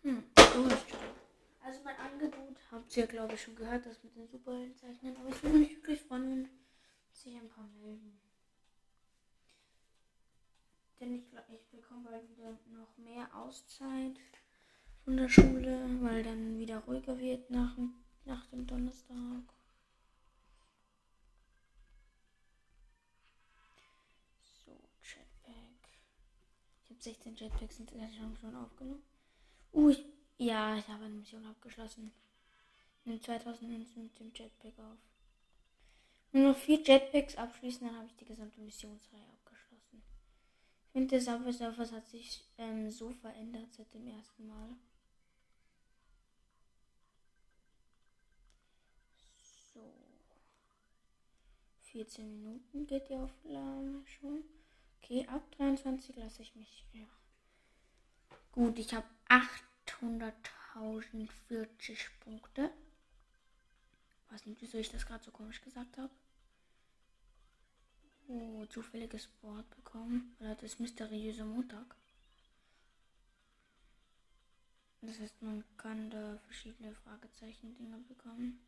Hm, 0.02 0.24
Also 1.62 1.80
mein 1.84 1.96
Angebot 1.98 2.56
habt 2.72 2.96
ihr 2.96 3.06
glaube 3.06 3.34
ich 3.34 3.42
schon 3.42 3.54
gehört, 3.54 3.86
das 3.86 4.02
mit 4.02 4.16
den 4.16 4.26
Superhelden 4.26 4.76
zeichnen, 4.76 5.16
aber 5.16 5.28
ich 5.28 5.40
würde 5.40 5.58
mich 5.58 5.76
wirklich 5.76 6.00
freuen, 6.02 6.30
wenn 6.30 6.48
sich 7.12 7.36
ein 7.36 7.48
paar 7.48 7.68
melden. 7.80 8.18
Denn 10.98 11.14
ich, 11.14 11.26
ich 11.52 11.64
bekomme 11.68 12.10
bald 12.10 12.28
wieder 12.28 12.58
noch 12.72 12.98
mehr 12.98 13.32
Auszeit 13.36 14.18
von 15.04 15.16
der 15.16 15.28
Schule, 15.28 15.88
weil 16.00 16.24
dann 16.24 16.58
wieder 16.58 16.80
ruhiger 16.80 17.16
wird 17.20 17.50
nach, 17.50 17.78
nach 18.24 18.46
dem 18.46 18.66
Donnerstag. 18.66 19.44
16 27.04 27.36
Jetpacks 27.36 27.78
in 27.78 27.86
der 27.86 28.08
schon 28.12 28.56
aufgenommen. 28.56 29.02
Uh, 29.72 29.90
ich, 29.90 30.04
ja, 30.38 30.76
ich 30.76 30.88
habe 30.88 31.04
eine 31.04 31.14
Mission 31.14 31.44
abgeschlossen. 31.44 32.12
Nimm 33.04 33.20
2000 33.20 33.70
Münzen 33.70 34.04
mit 34.04 34.18
dem 34.18 34.32
Jetpack 34.34 34.78
auf. 34.78 34.98
Nur 36.32 36.50
noch 36.50 36.56
vier 36.56 36.82
Jetpacks 36.82 37.36
abschließen, 37.36 37.86
dann 37.86 37.96
habe 37.96 38.06
ich 38.06 38.16
die 38.16 38.24
gesamte 38.24 38.60
Missionsreihe 38.60 39.26
abgeschlossen. 39.34 40.02
Ich 40.86 40.92
finde, 40.92 41.08
der 41.08 41.20
Subway 41.20 41.52
Surfers 41.52 41.92
hat 41.92 42.08
sich 42.08 42.42
ähm, 42.56 42.90
so 42.90 43.10
verändert 43.10 43.72
seit 43.72 43.92
dem 43.92 44.06
ersten 44.08 44.48
Mal. 44.48 44.70
So. 49.74 49.92
14 51.82 52.30
Minuten 52.30 52.86
geht 52.86 53.08
die 53.10 53.16
Aufnahme 53.16 54.04
schon. 54.06 54.42
Okay, 55.04 55.26
ab 55.28 55.42
23 55.58 56.16
lasse 56.16 56.40
ich 56.40 56.54
mich. 56.54 56.82
Ja. 56.94 57.04
Gut, 58.52 58.78
ich 58.78 58.94
habe 58.94 59.06
800.040 59.28 62.08
Punkte. 62.20 62.70
Weiß 64.30 64.46
nicht, 64.46 64.62
wieso 64.62 64.78
ich 64.78 64.88
das 64.88 65.04
gerade 65.04 65.22
so 65.22 65.30
komisch 65.30 65.60
gesagt 65.60 65.98
habe. 65.98 66.08
Oh, 68.28 68.64
zufälliges 68.64 69.28
Wort 69.42 69.68
bekommen. 69.76 70.34
Oder 70.40 70.54
das 70.54 70.78
mysteriöse 70.78 71.44
Montag. 71.44 71.94
Das 75.02 75.20
heißt, 75.20 75.42
man 75.42 75.62
kann 75.76 76.08
da 76.08 76.38
verschiedene 76.46 76.94
Fragezeichen-Dinger 76.94 77.98
bekommen. 78.08 78.58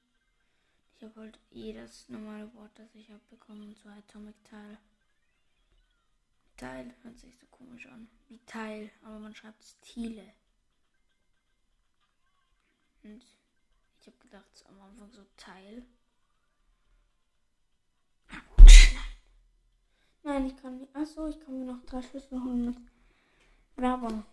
Ich 0.97 1.03
habe 1.03 1.19
halt 1.19 1.39
jedes 1.51 2.11
normale 2.11 2.53
Wort, 2.53 2.73
das 2.75 2.95
ich 2.95 3.09
habe 3.09 3.23
bekommen, 3.31 3.75
so 3.83 3.89
Atomic 3.89 4.35
Teil. 4.45 4.77
Teil 6.57 6.95
hört 7.03 7.19
sich 7.19 7.37
so 7.39 7.47
komisch 7.47 7.87
an. 7.87 8.09
Wie 8.29 8.39
Teil, 8.47 8.91
aber 9.03 9.19
man 9.19 9.35
schreibt 9.35 9.63
es 9.63 9.79
Thiele. 9.81 10.33
Und 13.03 13.23
ich 14.01 14.07
habe 14.07 14.19
gedacht, 14.19 14.65
am 14.69 14.81
Anfang 14.81 15.13
so 15.13 15.25
Teil. 15.37 15.85
Nein, 20.23 20.47
ich 20.47 20.57
kann 20.57 20.79
nicht. 20.79 20.95
Achso, 20.97 21.29
ich 21.29 21.39
kann 21.41 21.59
mir 21.59 21.73
noch 21.73 21.85
drei 21.87 22.03
Schlüssel 22.03 22.43
holen 22.43 22.67
mit 22.67 22.79
Werbung. 23.77 24.25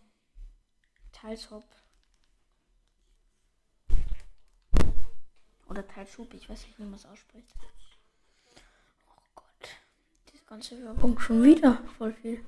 Teilshop. 1.12 1.64
Oder 5.68 5.88
Teilschub, 5.88 6.34
ich 6.34 6.50
weiß 6.50 6.66
nicht, 6.66 6.80
wie 6.80 6.84
man 6.84 6.96
es 6.96 7.06
ausspricht. 7.06 7.54
Diese 10.44 10.50
ganze 10.50 10.84
Werbung 10.84 11.18
schon 11.20 11.42
wieder 11.42 11.82
voll 11.98 12.12
viel. 12.14 12.46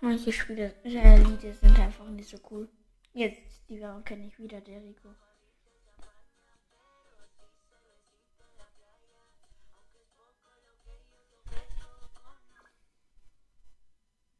Manche 0.00 0.32
Spiele, 0.32 0.74
äh, 0.82 1.22
Lieder 1.22 1.54
sind 1.54 1.78
einfach 1.78 2.08
nicht 2.08 2.28
so 2.28 2.38
cool. 2.50 2.68
Jetzt, 3.12 3.40
die 3.68 3.80
Werbung 3.80 4.02
kenne 4.02 4.26
ich 4.26 4.38
wieder, 4.38 4.60
der 4.60 4.82
Rico. 4.82 5.14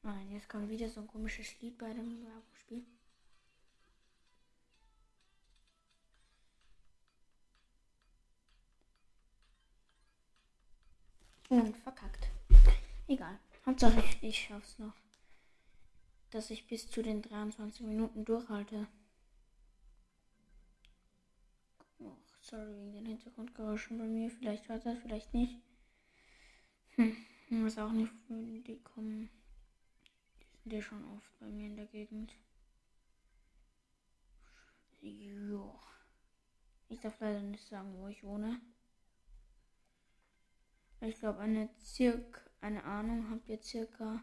Nein, 0.03 0.33
jetzt 0.33 0.49
kommt 0.49 0.69
wieder 0.69 0.89
so 0.89 1.01
ein 1.01 1.07
komisches 1.07 1.61
Lied 1.61 1.79
bei 1.79 1.93
dem 1.93 2.25
Werbungsspiel. 2.25 2.85
Und 11.49 11.77
verkackt. 11.79 12.29
Egal. 13.07 13.39
Hauptsache 13.65 14.03
ich, 14.21 14.39
schaff's 14.39 14.79
noch. 14.79 14.93
Dass 16.31 16.51
ich 16.51 16.67
bis 16.67 16.91
zu 16.91 17.03
den 17.03 17.23
23 17.23 17.87
Minuten 17.87 18.25
durchhalte. 18.25 18.87
Oh, 22.01 22.17
sorry 22.43 22.77
wegen 22.77 22.93
den 22.93 23.07
Hintergrundgeräuschen 23.07 23.99
bei 23.99 24.05
mir. 24.05 24.31
Vielleicht 24.31 24.69
hört 24.69 24.85
das, 24.85 24.99
vielleicht 24.99 25.33
nicht. 25.33 25.57
Hm, 26.97 27.17
ich 27.49 27.65
weiß 27.65 27.79
auch 27.79 27.93
nicht, 27.93 28.13
die 28.29 28.81
kommen. 28.83 29.31
Die 30.53 30.63
sind 30.63 30.73
ja 30.73 30.83
schon 30.83 31.05
oft 31.17 31.39
bei 31.41 31.47
mir 31.47 31.67
in 31.67 31.77
der 31.77 31.87
Gegend. 31.87 32.35
Jo. 35.01 35.79
Ich 36.91 37.01
darf 37.01 37.19
leider 37.21 37.41
nicht 37.41 37.67
sagen, 37.67 37.95
wo 37.97 38.09
ich 38.09 38.23
wohne. 38.23 38.61
Ich 41.01 41.19
glaube, 41.21 41.39
eine 41.39 41.69
circa, 41.81 42.41
eine 42.61 42.83
Ahnung 42.83 43.31
habt 43.31 43.49
ihr 43.49 43.63
circa. 43.63 44.23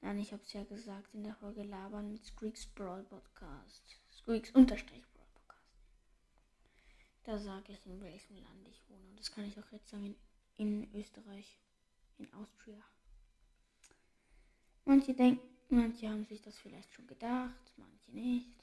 Nein, 0.00 0.18
ich 0.18 0.32
habe 0.32 0.42
es 0.42 0.52
ja 0.52 0.62
gesagt 0.62 1.12
in 1.14 1.24
der 1.24 1.34
Folge 1.34 1.64
Labern 1.64 2.12
mit 2.12 2.24
Squeaks 2.24 2.66
Brawl 2.66 3.02
Podcast. 3.02 3.82
Squeaks 4.12 4.50
unterstrich 4.52 5.04
Brawl 5.12 5.26
Podcast. 5.34 5.64
Da 7.24 7.38
sage 7.38 7.72
ich, 7.72 7.84
in 7.86 8.00
welchem 8.00 8.36
Land 8.36 8.68
ich 8.68 8.88
wohne. 8.88 9.08
Und 9.10 9.18
das 9.18 9.32
kann 9.32 9.44
ich 9.44 9.58
auch 9.58 9.72
jetzt 9.72 9.88
sagen 9.88 10.14
in, 10.56 10.84
in 10.84 10.94
Österreich. 10.94 11.58
In 12.18 12.32
Austria. 12.32 12.80
Manche 14.84 15.12
denken, 15.12 15.42
manche 15.68 16.08
haben 16.08 16.24
sich 16.24 16.40
das 16.40 16.56
vielleicht 16.56 16.94
schon 16.94 17.06
gedacht, 17.08 17.72
manche 17.76 18.12
nicht. 18.12 18.54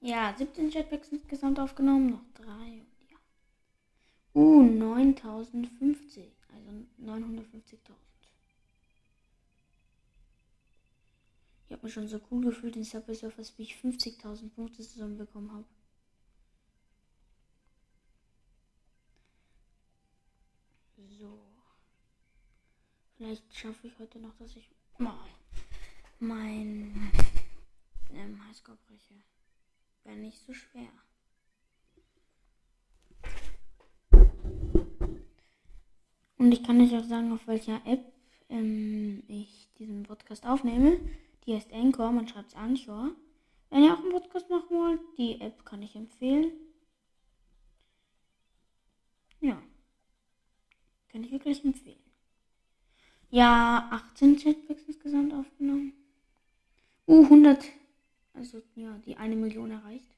Ja, 0.00 0.32
17 0.38 0.70
Jetpacks 0.70 1.08
insgesamt 1.08 1.58
aufgenommen, 1.58 2.10
noch 2.10 2.24
drei. 2.34 2.86
Uh, 4.38 4.62
9050. 4.62 6.32
Also 6.54 6.70
950.000. 7.02 7.74
Ich 11.66 11.72
habe 11.72 11.82
mich 11.82 11.92
schon 11.92 12.06
so 12.06 12.20
cool 12.30 12.44
gefühlt 12.44 12.76
in 12.76 12.84
Subway 12.84 13.14
Surfers, 13.14 13.58
wie 13.58 13.64
ich 13.64 13.74
50.000 13.74 14.50
Punkte 14.50 14.84
zusammenbekommen 14.84 15.52
habe. 15.52 15.64
So. 21.18 21.40
Vielleicht 23.16 23.52
schaffe 23.56 23.88
ich 23.88 23.98
heute 23.98 24.20
noch, 24.20 24.36
dass 24.36 24.54
ich 24.54 24.70
mal 24.98 25.18
mein 26.20 27.10
ähm, 28.12 28.46
Highscore 28.46 28.78
breche. 28.86 29.14
Wäre 30.04 30.16
nicht 30.16 30.38
so 30.38 30.54
schwer. 30.54 30.92
Und 36.38 36.52
ich 36.52 36.62
kann 36.62 36.80
euch 36.80 36.96
auch 36.96 37.04
sagen, 37.04 37.32
auf 37.32 37.46
welcher 37.46 37.80
App 37.84 38.12
ähm, 38.48 39.22
ich 39.28 39.68
diesen 39.78 40.04
Podcast 40.04 40.46
aufnehme. 40.46 40.98
Die 41.44 41.54
heißt 41.54 41.72
Anchor, 41.72 42.12
man 42.12 42.28
schreibt 42.28 42.48
es 42.48 42.54
Anchor. 42.54 43.10
Wenn 43.70 43.84
ihr 43.84 43.92
auch 43.92 43.98
einen 43.98 44.12
Podcast 44.12 44.48
machen 44.48 44.70
wollt, 44.70 45.00
die 45.18 45.40
App 45.40 45.64
kann 45.64 45.82
ich 45.82 45.94
empfehlen. 45.96 46.52
Ja. 49.40 49.60
Kann 51.08 51.24
ich 51.24 51.32
wirklich 51.32 51.64
empfehlen. 51.64 51.98
Ja, 53.30 53.88
18 53.90 54.38
Chatbacks 54.38 54.82
insgesamt 54.86 55.34
aufgenommen. 55.34 55.92
Uh, 57.06 57.24
100. 57.24 57.64
Also, 58.34 58.62
ja, 58.74 58.96
die 59.04 59.16
eine 59.16 59.36
Million 59.36 59.70
erreicht. 59.70 60.08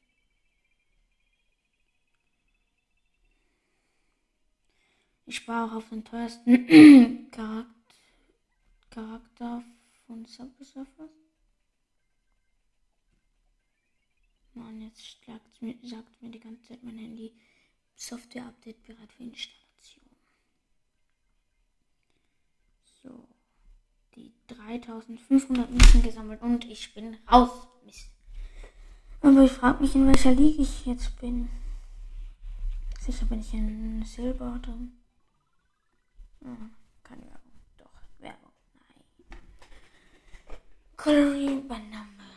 Ich 5.30 5.36
spare 5.36 5.70
auch 5.70 5.76
auf 5.76 5.88
den 5.90 6.02
teuersten 6.02 6.66
Charakter, 7.30 7.64
Charakter 8.90 9.62
von 10.04 10.24
Subway 10.24 10.64
Surfers. 10.64 11.08
Mann, 14.54 14.82
jetzt 14.82 15.18
mir, 15.60 15.76
sagt 15.84 16.20
mir 16.20 16.30
die 16.30 16.40
ganze 16.40 16.64
Zeit 16.64 16.82
mein 16.82 16.98
Handy 16.98 17.32
Software-Update 17.94 18.82
bereit 18.82 19.12
für 19.12 19.22
Installation. 19.22 20.10
So, 23.00 23.28
die 24.16 24.32
3500 24.48 25.70
Münzen 25.70 26.02
gesammelt 26.02 26.42
und 26.42 26.64
ich 26.64 26.92
bin 26.92 27.18
raus. 27.30 27.68
Mist. 27.86 28.10
Aber 29.20 29.44
ich 29.44 29.52
frage 29.52 29.80
mich, 29.80 29.94
in 29.94 30.08
welcher 30.08 30.34
Liga 30.34 30.60
ich 30.60 30.86
jetzt 30.86 31.20
bin. 31.20 31.48
Sicher 32.98 33.26
bin 33.26 33.38
ich 33.38 33.54
in 33.54 34.04
Silber 34.04 34.58
drin. 34.60 34.96
Hm, 36.42 36.74
keine 37.02 37.22
Werbung. 37.26 37.52
Doch, 37.76 37.92
Werbung. 38.18 38.52
Nein. 39.28 39.38
Coloring 40.96 41.68
Banane. 41.68 42.30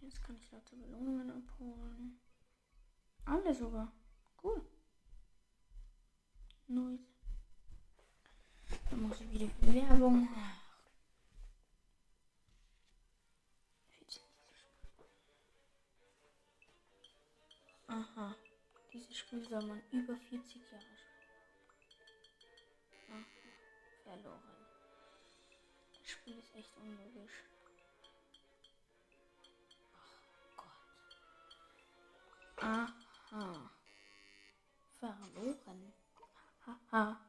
Jetzt 0.00 0.22
kann 0.22 0.36
ich 0.36 0.50
lauter 0.50 0.76
Belohnungen 0.76 1.30
abholen. 1.30 2.20
Alle 3.24 3.54
sogar. 3.54 3.92
Cool. 4.42 4.60
Neues. 6.68 7.00
Dann 8.90 9.02
muss 9.02 9.20
ich 9.20 9.30
wieder 9.30 9.50
Werbung. 9.60 10.28
Aha. 17.86 18.34
Dieses 18.92 19.16
Spiel 19.18 19.46
soll 19.48 19.66
man 19.66 19.82
über 19.90 20.16
40 20.16 20.70
Jahre 20.70 20.91
verloren. 24.12 24.40
Das 25.98 26.10
Spiel 26.10 26.38
ist 26.38 26.54
echt 26.54 26.76
unlogisch. 26.76 27.44
Oh 29.94 30.56
Gott. 30.56 31.16
Aha. 32.62 33.70
Verloren. 34.98 35.92
Haha. 36.66 37.20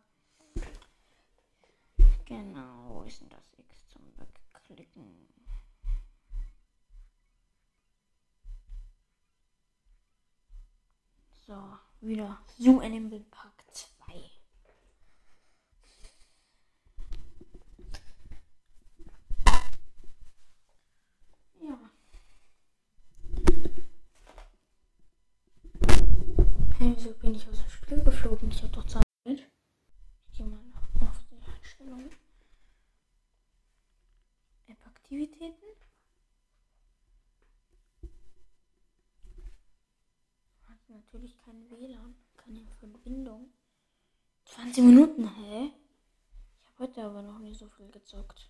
genau, 2.25 2.89
wo 2.89 3.03
ist 3.03 3.21
denn 3.21 3.29
das 3.29 3.51
X 3.57 3.89
zum 3.89 4.03
Wegklicken? 4.17 5.27
So, 11.47 11.77
wieder 12.01 12.41
so 12.57 12.79
einen 12.79 13.09
bepackt. 13.09 13.93
geflogen. 28.23 28.51
Ich 28.51 28.61
habe 28.61 28.71
doch 28.71 28.85
Zeit. 28.85 29.03
Ich 29.25 30.37
gehe 30.37 30.45
mal 30.45 30.59
auf 31.01 31.19
die 31.29 31.39
Einstellungen. 31.51 32.09
App-Aktivitäten. 34.67 35.67
Hat 40.67 41.02
natürlich 41.13 41.37
kein 41.37 41.69
WLAN, 41.69 42.15
keine 42.37 42.65
Verbindung. 42.79 43.51
20 44.45 44.83
Minuten, 44.83 45.29
hä? 45.35 45.71
Ich 46.57 46.65
habe 46.65 46.79
heute 46.79 47.03
aber 47.03 47.21
noch 47.21 47.37
nie 47.37 47.53
so 47.53 47.67
viel 47.67 47.89
gezockt. 47.91 48.49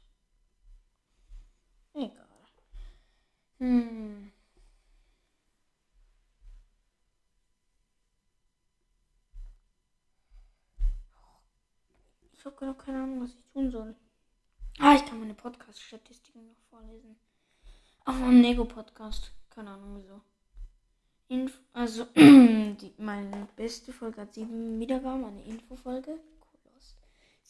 Egal. 1.93 2.27
Hm. 3.59 4.31
Ich 12.31 12.45
habe 12.45 12.65
noch 12.65 12.77
keine 12.77 13.03
Ahnung, 13.03 13.21
was 13.23 13.33
ich 13.35 13.43
tun 13.51 13.71
soll. 13.71 13.95
Ah, 14.79 14.95
ich 14.95 15.05
kann 15.05 15.19
meine 15.19 15.33
Podcast-Statistiken 15.33 16.47
noch 16.47 16.59
vorlesen. 16.69 17.17
Auf 18.05 18.15
meinem 18.15 18.41
Nego-Podcast. 18.41 19.31
Keine 19.49 19.71
Ahnung 19.71 19.97
wieso. 19.97 20.21
Inf 21.29 21.59
also, 21.73 22.05
die, 22.15 22.93
meine 22.97 23.47
beste 23.55 23.91
Folge 23.93 24.21
hat 24.21 24.33
sieben 24.33 24.79
Wiedergaben, 24.79 25.25
eine 25.25 25.43
Infofolge. 25.43 26.19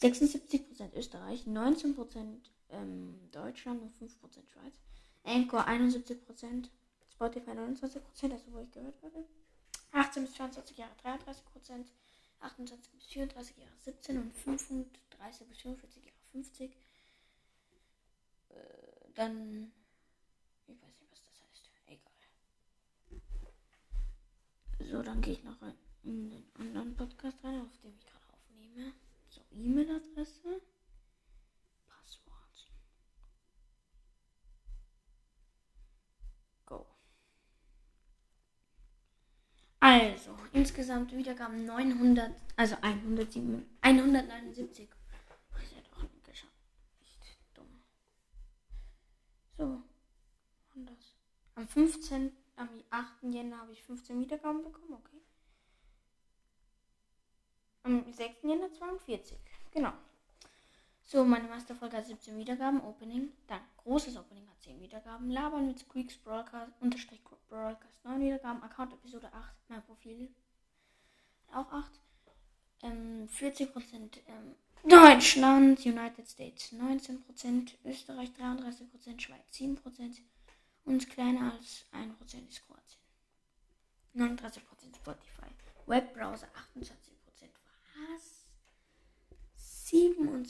76% 0.00 0.92
Österreich, 0.94 1.44
19% 1.46 2.50
ähm, 2.70 3.18
Deutschland 3.30 3.80
und 3.80 3.94
5% 3.94 4.10
Schweiz. 4.48 4.74
Anchor 5.24 5.66
71%, 5.66 6.68
Spotify 7.10 7.50
29%, 7.52 8.32
also 8.32 8.52
wo 8.52 8.58
ich 8.58 8.70
gehört 8.70 9.02
werde. 9.02 9.24
18 9.92 10.24
bis 10.24 10.34
22 10.34 10.76
Jahre 10.76 10.92
33%, 11.04 11.86
28 12.40 12.92
bis 12.92 13.06
34 13.06 13.56
Jahre 13.56 13.72
17 13.84 14.18
und 14.18 14.34
35 14.34 15.46
bis 15.48 15.60
45 15.60 16.04
Jahre 16.04 16.16
50. 16.32 16.76
Äh, 18.50 18.54
dann, 19.14 19.72
ich 20.66 20.82
weiß 20.82 21.00
nicht, 21.00 21.12
was 21.12 21.20
das 21.22 21.40
heißt. 21.40 21.70
Egal. 21.86 22.12
So, 24.90 25.02
dann 25.02 25.20
gehe 25.20 25.32
ich 25.34 25.42
noch 25.44 25.56
in 26.04 26.30
den 26.30 26.44
anderen 26.58 26.94
Podcast 26.94 27.42
rein, 27.42 27.60
auf 27.62 27.78
dem 27.82 27.94
ich 27.96 28.06
gerade 28.06 28.24
aufnehme. 28.32 28.92
So, 29.28 29.40
E-Mail-Adresse. 29.52 30.60
Passwort. 31.88 32.68
Go. 36.66 36.86
Also, 39.80 40.36
insgesamt 40.52 41.12
Wiedergaben 41.12 41.64
900, 41.64 42.32
also 42.56 42.76
107, 42.80 43.66
179. 43.80 44.88
Ich 45.62 45.72
ja 45.72 45.78
doch 45.90 46.02
nicht 46.02 46.24
geschafft. 46.24 46.52
Nicht 47.00 47.58
dumm. 47.58 47.82
So, 49.56 49.82
anders. 50.74 51.16
Am 51.54 51.66
15., 51.66 52.32
am 52.56 52.68
8. 52.90 53.22
Jänner 53.22 53.58
habe 53.58 53.72
ich 53.72 53.82
15 53.82 54.20
Wiedergaben 54.20 54.62
bekommen, 54.62 54.94
okay. 54.94 55.20
Am 57.82 58.12
6. 58.12 58.42
Jänner 58.42 58.72
42. 58.72 59.38
Genau. 59.72 59.92
So, 61.02 61.24
meine 61.24 61.48
Masterfolge 61.48 61.98
hat 61.98 62.06
17 62.06 62.38
Wiedergaben, 62.38 62.80
Opening. 62.80 63.32
Dann 63.46 63.60
großes 63.76 64.16
Opening 64.16 64.48
hat 64.48 64.62
10 64.62 64.80
Wiedergaben. 64.80 65.30
Labern 65.30 65.66
mit 65.66 65.78
Squeaks 65.78 66.16
Broadcast, 66.16 66.72
unterstrich 66.80 67.20
Broadcast 67.48 68.04
9 68.04 68.20
Wiedergaben. 68.20 68.62
Account 68.62 68.94
Episode 68.94 69.30
8, 69.32 69.54
mein 69.68 69.82
Profil 69.82 70.34
auch 71.52 71.70
8. 71.70 71.90
Ähm, 72.82 73.28
40% 73.28 74.18
ähm, 74.26 74.54
Deutschland, 74.86 75.86
United 75.86 76.28
States 76.28 76.72
19%, 76.72 77.72
Österreich 77.84 78.30
33%, 78.38 79.20
Schweiz 79.20 79.40
7% 79.52 79.78
und 80.84 81.08
kleiner 81.08 81.52
als 81.52 81.84
1% 81.92 82.48
ist 82.48 82.66
Kroatien. 82.66 83.00
39% 84.14 84.96
Spotify. 84.96 85.50
Webbrowser 85.86 86.48
28%. 86.76 87.00
Was? 88.10 88.44
27% 89.90 90.46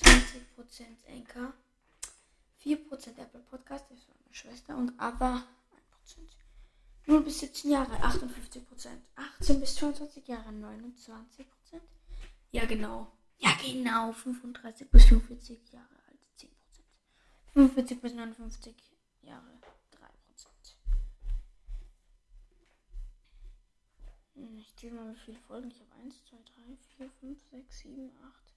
Anchor. 1.08 1.54
4% 2.62 3.18
Apple 3.18 3.40
Podcast, 3.40 3.86
das 3.90 4.08
war 4.08 4.14
meine 4.22 4.34
Schwester. 4.34 4.76
Und 4.76 4.92
Other 4.98 5.46
1%. 6.06 6.36
0 7.06 7.22
bis 7.22 7.40
17 7.40 7.70
Jahre 7.70 7.94
58%. 7.96 8.88
18 9.16 9.60
bis 9.60 9.74
22 9.76 10.26
Jahre 10.26 10.50
29%. 10.50 11.04
Ja, 12.52 12.64
genau. 12.64 13.12
Ja, 13.38 13.50
genau. 13.62 14.12
35 14.12 14.90
bis 14.90 15.04
45 15.06 15.72
Jahre 15.72 15.88
alt 16.08 16.18
10%. 16.38 16.48
45 17.52 18.00
bis 18.00 18.14
59 18.14 18.74
Jahre 19.22 19.58
3%. 19.92 20.06
Hm, 23.98 24.14
ich 24.34 24.74
zähle 24.76 24.94
mal, 24.94 25.14
wie 25.14 25.18
viele 25.18 25.38
Folgen 25.38 25.70
ich 25.70 25.80
habe. 25.80 25.94
1, 26.02 26.24
2, 26.26 26.36
3, 26.36 26.76
4, 26.96 27.10
5, 27.10 27.38
6, 27.50 27.78
7, 27.78 28.10
8, 28.22 28.54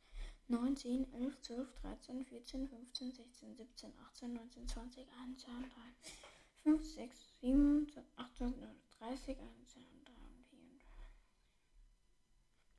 9, 0.48 0.76
10, 0.78 1.14
11, 1.14 1.42
12, 1.42 1.68
13, 1.82 2.26
14, 2.26 2.68
15, 2.68 3.12
16, 3.12 3.56
17, 3.56 3.94
18, 4.08 4.34
19, 4.34 4.68
20, 4.68 5.08
21, 5.20 5.44
22, 5.44 6.38
5, 6.68 6.84
6, 6.84 7.40
7, 7.42 7.88
8, 8.18 8.40
9, 8.42 8.54
30, 9.00 9.40
1, 9.40 9.68
2, 9.70 9.80
3, 9.80 10.14
4. 10.50 10.60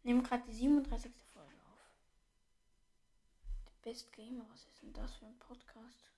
Nehmen 0.02 0.22
gerade 0.22 0.44
die 0.46 0.52
37. 0.52 1.10
Folge 1.32 1.54
auf. 1.72 1.90
The 3.64 3.88
Best 3.88 4.12
Gamer, 4.12 4.44
was 4.50 4.66
ist 4.66 4.82
denn 4.82 4.92
das 4.92 5.14
für 5.14 5.26
ein 5.26 5.38
Podcast? 5.38 6.10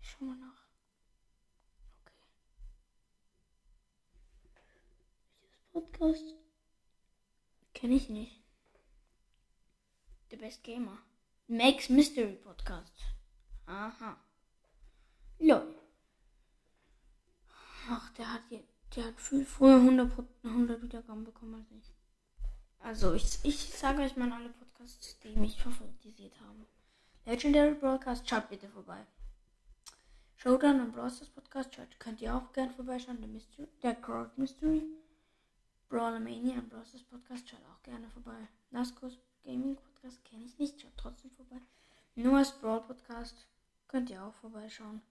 Ich 0.00 0.10
schau 0.10 0.24
mal 0.24 0.36
nach. 0.36 0.62
Okay. 4.44 4.62
Welches 5.40 5.59
Podcast? 5.72 6.34
Kenne 7.74 7.94
ich 7.94 8.08
nicht. 8.08 8.40
The 10.30 10.36
Best 10.36 10.62
Gamer. 10.62 10.98
Makes 11.48 11.88
Mystery 11.88 12.34
Podcast. 12.36 12.92
Aha. 13.66 14.16
Lol. 15.38 15.74
Ach, 17.88 18.10
der 18.14 18.32
hat, 18.32 18.42
je- 18.50 18.64
der 18.94 19.06
hat 19.06 19.20
viel 19.20 19.44
früher 19.44 19.76
100, 19.76 20.14
Pro- 20.14 20.26
100 20.44 20.82
Wiedergaben 20.82 21.24
bekommen 21.24 21.54
als 21.54 21.70
ich. 21.72 21.92
Also, 22.80 23.14
ich, 23.14 23.38
ich 23.44 23.56
sage 23.74 24.02
euch 24.02 24.16
mal 24.16 24.32
alle 24.32 24.48
Podcasts, 24.50 25.18
die 25.20 25.34
mich 25.36 25.60
favorisiert 25.62 26.38
haben. 26.40 26.66
Legendary 27.26 27.74
Broadcast, 27.74 28.28
schaut 28.28 28.48
bitte 28.48 28.68
vorbei. 28.68 29.04
Showdown 30.36 30.80
und 30.80 30.92
Brawl 30.92 31.10
Stars 31.10 31.28
Podcast, 31.30 31.74
schaut, 31.74 31.98
könnt 32.00 32.22
ihr 32.22 32.34
auch 32.34 32.52
gerne 32.52 32.72
vorbeischauen. 32.72 33.18
Der, 33.20 33.28
Mystery, 33.28 33.68
der 33.82 33.94
Crowd 33.96 34.30
Mystery. 34.36 34.82
Brawler 35.90 36.20
Mania 36.20 36.54
und 36.54 36.70
Brawl 36.70 36.86
Stars 36.86 37.02
Podcast, 37.02 37.46
schaut 37.50 37.60
auch 37.70 37.82
gerne 37.82 38.08
vorbei. 38.08 38.48
Nascos 38.70 39.18
Gaming 39.44 39.76
Podcast 39.76 40.24
kenne 40.24 40.44
ich 40.44 40.58
nicht, 40.58 40.80
schaut 40.80 40.96
trotzdem 40.96 41.30
vorbei. 41.32 41.60
Noah's 42.14 42.52
Brawl 42.58 42.80
Podcast, 42.80 43.46
könnt 43.88 44.08
ihr 44.08 44.24
auch 44.24 44.32
vorbeischauen. 44.34 45.02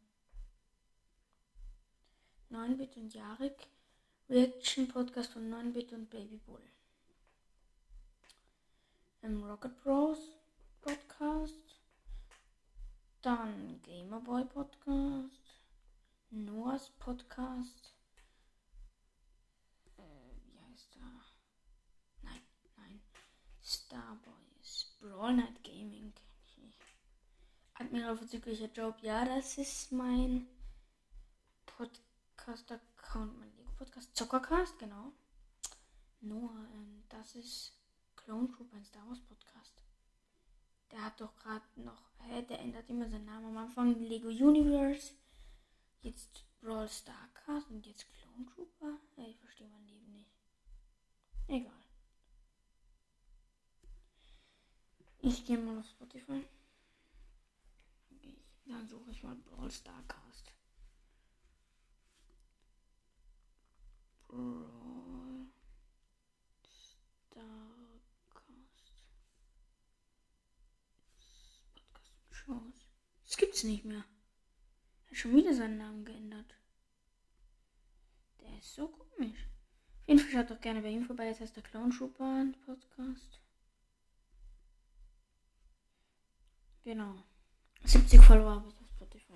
9-Bit 2.51 2.97
und 2.97 3.13
Jarek. 3.13 3.67
Reaction 4.29 4.87
Podcast 4.87 5.33
von 5.33 5.51
9-Bit 5.51 5.93
und 5.93 6.09
Baby 6.09 6.37
Bull. 6.37 6.61
Im 9.21 9.43
Rocket 9.43 9.75
Bros 9.83 10.19
Podcast. 10.81 11.79
Dann 13.21 13.81
Gamerboy 13.83 14.45
Podcast. 14.45 15.41
Noahs 16.31 16.89
Podcast. 16.99 17.93
Äh, 19.97 20.01
wie 20.45 20.59
heißt 20.71 20.95
er? 20.95 21.21
Nein, 22.21 22.41
nein. 22.77 23.01
Starboys. 23.69 24.97
Brawl 24.99 25.36
Night 25.36 25.63
Gaming 25.63 26.12
kenn 26.15 26.41
ich 26.47 26.58
nicht. 26.58 26.79
Admiral 27.75 28.17
verzüglicher 28.17 28.65
Job. 28.73 28.97
Ja, 29.03 29.23
das 29.25 29.60
ist 29.60 29.91
mein 29.91 30.47
Podcast-Account, 31.67 33.38
mein 33.38 33.55
Lego-Podcast. 33.58 34.15
Zockercast, 34.15 34.79
genau. 34.79 35.12
Noah, 36.21 36.67
ähm, 36.73 37.03
das 37.10 37.36
ist 37.36 37.73
Clone 38.15 38.49
Troop, 38.49 38.73
ein 38.73 38.84
Star 38.84 39.08
Wars 39.08 39.19
Podcast. 39.19 39.84
Der 40.91 41.05
hat 41.05 41.21
doch 41.21 41.36
gerade 41.36 41.65
noch, 41.75 42.10
hä, 42.23 42.41
der 42.41 42.62
ändert 42.62 42.89
immer 42.89 43.08
seinen 43.08 43.25
Namen. 43.25 43.55
Am 43.55 43.58
Anfang 43.58 43.99
Lego 43.99 44.29
Universe, 44.29 45.13
jetzt 46.01 46.43
Brawl 46.60 46.89
Starcast 46.89 47.69
und 47.69 47.86
jetzt 47.86 48.08
Clone 48.13 48.47
Trooper. 48.47 48.97
Ja, 49.15 49.27
ich 49.27 49.38
verstehe 49.38 49.69
mein 49.69 49.86
Leben 49.86 50.12
nicht. 50.12 50.32
Egal. 51.47 51.88
Ich 55.21 55.45
gehe 55.45 55.58
mal 55.58 55.77
auf 55.79 55.86
Spotify. 55.86 56.45
dann 58.65 58.88
suche 58.88 59.12
ich 59.12 59.21
mal 59.21 59.36
Brawl 59.36 59.69
Starcast. 59.69 60.53
Brawl 64.27 65.47
Starcast. 66.63 67.99
Podcast 71.12 72.21
und 72.29 72.36
Shows. 72.36 72.86
Das 73.25 73.36
gibt's 73.38 73.63
nicht 73.65 73.84
mehr. 73.84 74.05
Er 75.05 75.12
hat 75.12 75.17
schon 75.17 75.36
wieder 75.36 75.53
seinen 75.53 75.79
Namen 75.79 76.05
geändert. 76.05 76.55
Der 78.39 78.58
ist 78.58 78.73
so 78.73 78.88
komisch. 78.88 79.47
Auf 80.01 80.08
jeden 80.08 80.19
Fall 80.21 80.32
schaut 80.32 80.51
doch 80.51 80.62
gerne 80.62 80.82
bei 80.82 80.89
ihm 80.89 81.03
vorbei. 81.03 81.27
Das 81.27 81.41
heißt 81.41 81.58
der 81.58 81.63
Clown 81.63 81.91
Trooper 81.91 82.45
Podcast. 82.65 83.41
Genau. 86.83 87.15
70 87.83 88.21
Follower 88.21 88.55
habe 88.55 88.69
ich 88.69 88.79
auf 88.81 88.87
Spotify. 88.89 89.33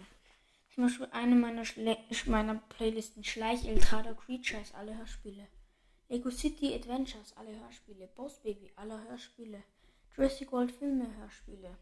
Zum 0.74 0.84
Beispiel 0.86 1.08
eine 1.12 1.36
meiner, 1.36 1.66
Schle 1.66 1.98
meiner 2.26 2.56
Playlisten 2.56 3.24
Schleich 3.24 3.66
Eltrada 3.66 4.14
Creatures, 4.14 4.74
alle 4.74 4.98
Hörspiele. 4.98 5.48
Lego 6.10 6.30
City 6.30 6.74
Adventures, 6.74 7.36
alle 7.38 7.60
Hörspiele. 7.60 8.08
Boss 8.16 8.42
Baby, 8.42 8.72
alle 8.76 9.02
Hörspiele. 9.08 9.64
Jurassic 10.16 10.52
World 10.52 10.72
Filme, 10.72 11.16
Hörspiele. 11.18 11.78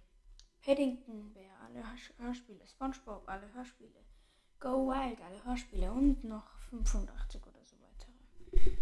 Paddington 0.64 1.34
Bear, 1.34 1.60
alle 1.66 1.84
Hörspiele. 2.18 2.68
SpongeBob, 2.68 3.28
alle 3.28 3.52
Hörspiele. 3.54 4.00
Go 4.60 4.88
Wild, 4.90 5.20
alle 5.22 5.44
Hörspiele. 5.44 5.92
Und 5.92 6.24
noch 6.24 6.60
85 6.70 7.42
oder 7.46 7.66
so 7.66 7.76
weitere. 7.82 8.78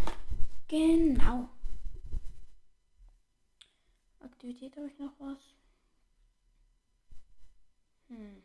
Genau. 0.68 1.50
Aktivität 4.20 4.76
habe 4.76 4.88
ich 4.88 5.00
noch 5.00 5.14
was? 5.20 5.59
Hm. 8.10 8.44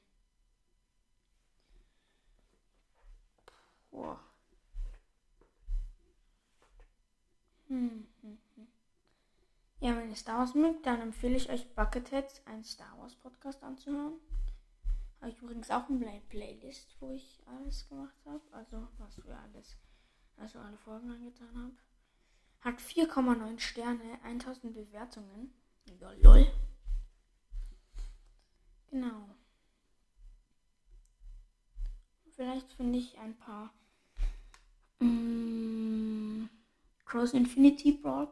Boah. 3.91 4.21
Hm, 7.69 8.07
hm, 8.23 8.39
hm. 8.55 8.67
Ja, 9.81 9.97
wenn 9.97 10.11
ihr 10.11 10.17
Star 10.17 10.39
Wars 10.39 10.55
mögt, 10.55 10.87
dann 10.87 11.01
empfehle 11.01 11.37
ich 11.37 11.51
euch 11.51 11.75
Bucketheads, 11.75 12.47
einen 12.47 12.65
Star 12.65 12.99
Wars 12.99 13.15
Podcast 13.17 13.63
anzuhören. 13.63 14.15
Habe 15.21 15.31
ich 15.31 15.41
übrigens 15.41 15.71
auch 15.71 15.89
eine 15.89 16.21
Playlist, 16.29 16.97
wo 17.01 17.13
ich 17.15 17.43
alles 17.47 17.89
gemacht 17.89 18.15
habe. 18.27 18.43
Also, 18.53 18.89
was 18.99 19.17
wir 19.25 19.39
alles, 19.39 19.77
also 20.37 20.59
alle 20.59 20.77
Folgen 20.77 21.11
angetan 21.11 21.55
habe. 21.55 21.77
Hat 22.61 22.81
4,9 22.81 23.59
Sterne, 23.59 24.19
1000 24.23 24.75
Bewertungen. 24.75 25.55
Ja, 26.01 26.13
lol. 26.13 26.47
Genau. 28.91 29.29
Vielleicht 32.37 32.73
finde 32.73 32.99
ich 32.99 33.19
ein 33.19 33.37
paar 33.37 33.73
Mm, 35.01 36.49
Cross 37.05 37.35
Infinity 37.35 37.93
Broad 37.93 38.31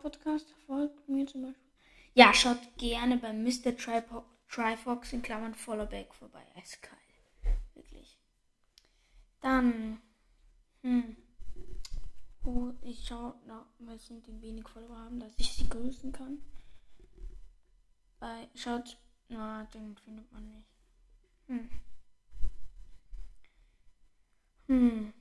Podcast 0.00 0.50
folgt 0.66 1.08
mir 1.08 1.26
zum 1.26 1.42
Beispiel. 1.42 1.70
Ja, 2.14 2.32
schaut 2.34 2.58
gerne 2.76 3.16
bei 3.16 3.32
Mr. 3.32 3.76
Tripo 3.76 4.24
Trifox 4.48 5.12
in 5.12 5.22
Klammern 5.22 5.54
Followback 5.54 6.12
vorbei. 6.14 6.44
Eiskalt. 6.56 6.98
Wirklich. 7.74 8.18
Dann. 9.40 10.00
Hm. 10.82 11.16
Oh, 12.44 12.72
ich 12.82 13.06
schaue 13.06 13.34
noch, 13.46 13.66
weil 13.80 13.98
sie 13.98 14.20
den 14.22 14.40
wenig 14.40 14.66
Follower 14.66 14.96
haben, 14.96 15.20
dass 15.20 15.32
ich 15.36 15.52
sie 15.52 15.68
grüßen 15.68 16.10
kann. 16.12 16.40
Bei, 18.18 18.48
schaut, 18.54 18.96
na, 19.28 19.64
den 19.74 19.96
findet 19.98 20.30
man 20.32 20.50
nicht. 20.50 20.68
Hm. 21.48 21.68
Hm 24.70 25.12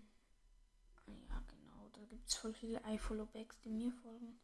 es 2.29 2.35
voll 2.35 2.53
viele 2.53 2.81
iFollowbacks, 2.87 3.59
die 3.61 3.69
mir 3.69 3.91
folgen. 3.91 4.39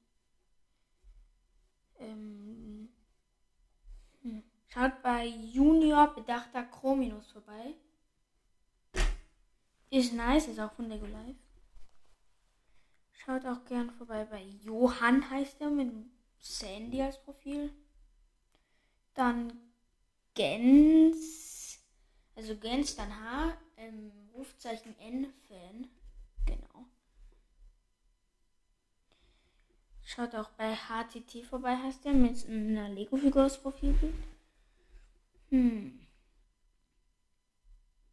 Ähm, 2.00 2.90
hm. 4.22 4.44
Schaut 4.68 5.02
bei 5.02 5.26
Junior 5.26 6.14
Bedachter 6.14 6.64
Chrominus 6.64 7.32
vorbei. 7.32 7.76
Ist 9.92 10.14
nice, 10.14 10.48
ist 10.48 10.60
auch 10.60 10.74
von 10.74 10.90
Lego 10.90 11.06
Live. 11.06 11.38
Schaut 13.12 13.46
auch 13.46 13.64
gern 13.66 13.92
vorbei 13.92 14.26
bei 14.26 14.42
Johann 14.42 15.30
heißt 15.30 15.62
er 15.62 15.70
mit 15.70 15.94
Sandy 16.40 17.02
als 17.02 17.22
Profil. 17.22 17.72
Dann 19.14 19.54
Gens, 20.34 21.55
also 22.36 22.56
Gens 22.58 22.96
dann 22.96 23.16
H, 23.16 23.58
ähm, 23.78 24.12
Rufzeichen 24.34 24.98
N 25.00 25.34
Fan. 25.48 25.88
Genau. 26.46 26.86
Schaut 30.04 30.36
auch 30.36 30.50
bei 30.52 30.76
HTT 30.76 31.44
vorbei, 31.44 31.76
heißt 31.78 32.06
der, 32.06 32.14
mit 32.14 32.48
einer 32.48 32.90
Lego-Figur 32.90 33.44
als 33.44 33.62
Profilbild. 33.62 34.14
Hm. 35.50 36.06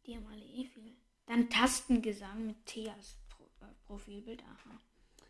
Die 0.05 0.15
haben 0.15 0.27
alle 0.27 0.43
eh 0.43 0.65
viel. 0.65 0.95
Dann 1.25 1.49
Tastengesang 1.49 2.47
mit 2.47 2.65
T 2.65 2.89
als 2.89 3.15
Pro 3.29 3.43
äh, 3.61 3.71
Profilbild. 3.85 4.43
Aha. 4.43 4.79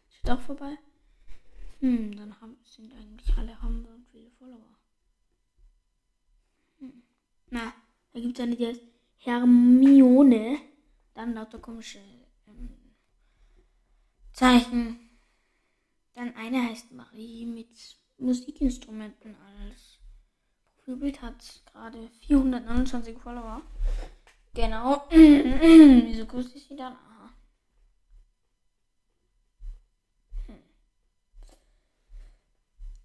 Schaut 0.10 0.38
auch 0.38 0.42
vorbei. 0.42 0.78
Hm, 1.80 2.16
dann 2.16 2.40
haben, 2.40 2.58
sind 2.64 2.94
eigentlich 2.94 3.36
alle 3.38 3.62
haben 3.62 3.86
und 3.86 4.08
viele 4.08 4.32
Follower. 4.32 4.78
Hm. 6.80 7.04
Na, 7.50 7.74
da 8.14 8.20
gibt 8.20 8.38
es 8.38 8.44
eine, 8.44 8.56
die 8.56 8.68
heißt 8.68 8.82
Hermione. 9.18 10.60
Dann 11.14 11.34
lauter 11.34 11.60
komische 11.60 12.00
ähm, 12.48 12.70
Zeichen. 14.34 15.00
Dann 16.14 16.36
eine 16.36 16.70
heißt 16.70 16.92
Marie 16.92 17.46
mit 17.46 17.98
Musikinstrumenten 18.18 19.36
als 19.36 20.00
Profilbild 20.78 21.22
hat 21.22 21.64
gerade 21.72 22.10
429 22.28 23.18
Follower. 23.18 23.62
Genau. 24.54 25.08
Wieso 25.10 26.26
grüßt 26.26 26.56
ich 26.56 26.68
sie 26.68 26.76
dann? 26.76 26.94
Aha. 26.94 27.34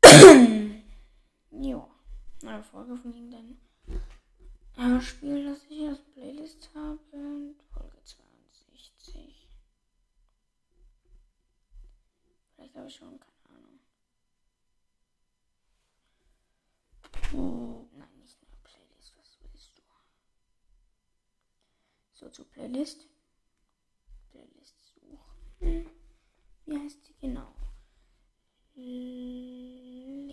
Hm. 0.03 0.83
jo. 1.63 1.89
Eine 2.43 2.63
Folge 2.63 2.97
von 2.97 3.13
irgendeinem 4.79 4.93
Hörspiel, 4.93 5.45
das 5.45 5.65
ich 5.69 5.89
als 5.89 6.01
Playlist 6.13 6.71
habe. 6.75 6.99
Folge 7.73 8.03
62. 8.05 9.49
Vielleicht 12.55 12.77
habe 12.77 12.87
ich 12.89 12.95
schon, 12.95 13.19
keine 13.21 13.59
Ahnung. 13.59 13.81
Oh, 17.35 17.87
nein, 17.97 18.19
nicht 18.21 18.41
mehr 18.41 18.51
Playlist. 18.63 19.15
Was 19.19 19.39
willst 19.43 19.79
du? 19.79 19.83
So, 22.13 22.29
zur. 22.31 22.47
Playlist 22.47 23.07
suchen. 24.95 25.91
Wie 26.67 26.79
heißt 26.79 27.09
die 27.09 27.15
genau? 27.21 27.55
Leg 28.75 30.29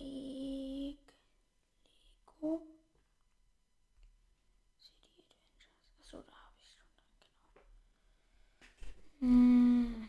Lego 2.36 2.66
City 4.78 5.10
Adventures. 5.18 5.96
Achso, 6.00 6.22
da 6.22 6.34
habe 6.34 6.56
ich 6.58 6.68
schon 6.72 6.86
dann 6.96 7.10
genau. 7.18 7.66
Hm. 9.20 10.08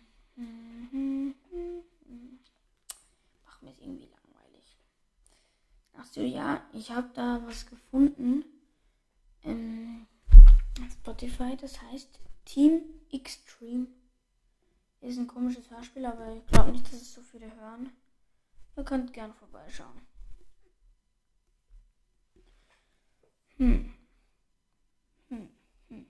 Achso, 5.94 6.22
ja, 6.22 6.64
ich 6.88 6.94
habe 6.94 7.10
da 7.14 7.42
was 7.46 7.66
gefunden. 7.66 8.46
Ähm, 9.44 10.08
Spotify, 10.94 11.58
das 11.58 11.82
heißt 11.82 12.18
Team 12.46 12.82
Extreme. 13.12 13.88
Ist 15.02 15.18
ein 15.18 15.28
komisches 15.28 15.70
Hörspiel, 15.70 16.06
aber 16.06 16.34
ich 16.38 16.48
glaube 16.48 16.72
nicht, 16.72 16.86
dass 16.86 17.02
es 17.02 17.14
so 17.14 17.22
viele 17.22 17.54
hören. 17.58 17.92
Ihr 18.78 18.86
könnt 18.86 19.12
gern 19.12 19.34
vorbeischauen. 19.34 20.02
Hm. 23.58 23.94
Hm. 25.28 25.50
Hm. 25.90 26.06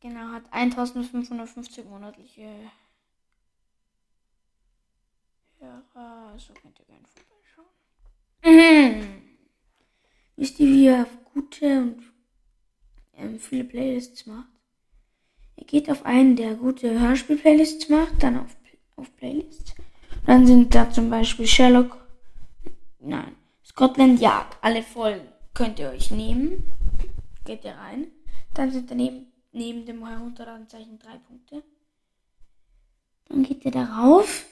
Genau, 0.00 0.32
hat 0.32 0.44
1550 0.52 1.86
monatliche 1.86 2.70
Hörer. 5.58 6.38
So 6.38 6.52
könnt 6.52 6.78
ihr 6.80 6.84
gerne 6.84 7.06
vorbeischauen. 7.06 7.39
Mhm. 8.88 9.22
Wisst 10.36 10.58
ihr, 10.60 10.66
wie 10.66 10.84
ihr 10.84 11.06
gute 11.32 11.80
und 11.80 12.02
ähm, 13.14 13.38
viele 13.38 13.64
Playlists 13.64 14.26
macht? 14.26 14.48
Ihr 15.56 15.66
geht 15.66 15.90
auf 15.90 16.06
einen, 16.06 16.36
der 16.36 16.54
gute 16.54 16.98
Hörspiel-Playlists 16.98 17.88
macht, 17.88 18.22
dann 18.22 18.38
auf, 18.38 18.56
auf 18.96 19.14
Playlists. 19.16 19.74
Dann 20.26 20.46
sind 20.46 20.74
da 20.74 20.90
zum 20.90 21.10
Beispiel 21.10 21.46
Sherlock, 21.46 21.96
nein, 23.00 23.36
Scotland 23.64 24.20
Yard, 24.20 24.56
alle 24.62 24.82
Folgen 24.82 25.28
könnt 25.54 25.78
ihr 25.78 25.90
euch 25.90 26.10
nehmen. 26.10 26.72
Geht 27.44 27.64
ihr 27.64 27.74
rein. 27.74 28.06
Dann 28.54 28.70
sind 28.70 28.90
daneben 28.90 29.26
neben 29.52 29.84
dem 29.84 30.06
Herunterladenzeichen 30.06 30.98
drei 30.98 31.18
Punkte. 31.18 31.62
Dann 33.28 33.42
geht 33.42 33.64
ihr 33.64 33.70
darauf 33.70 34.46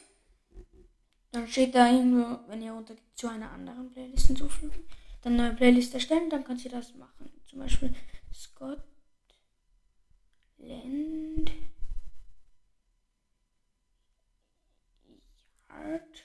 dann 1.33 1.47
steht 1.47 1.75
da 1.75 1.91
irgendwo, 1.91 2.41
wenn 2.49 2.63
ihr 2.63 2.75
unter 2.75 2.95
zu 3.15 3.29
einer 3.29 3.51
anderen 3.51 3.91
Playlist 3.93 4.29
hinzufügen, 4.29 4.85
dann 5.23 5.37
neue 5.37 5.55
Playlist 5.55 5.95
erstellen, 5.95 6.31
dann 6.31 6.45
kannst 6.45 6.65
du 6.65 6.69
das 6.69 6.95
machen. 6.95 7.31
Zum 7.47 7.59
Beispiel 7.59 7.95
Scott 8.33 8.83
Land 10.59 11.51
Yard 15.69 16.25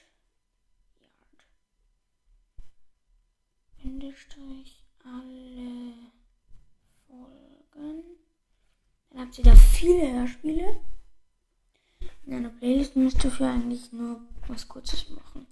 Yard 1.00 1.34
Bindestrich 3.82 4.84
alle 5.04 5.94
Folgen. 7.06 8.02
Dann 9.10 9.20
habt 9.20 9.38
ihr 9.38 9.44
da 9.44 9.54
viele 9.54 10.12
Hörspiele. 10.12 10.80
In 12.26 12.34
einer 12.34 12.48
Playlist 12.48 12.96
müsst 12.96 13.22
ihr 13.24 13.30
für 13.30 13.46
eigentlich 13.46 13.92
nur 13.92 14.20
was 14.48 14.68
Kurzes 14.68 15.08
machen. 15.10 15.46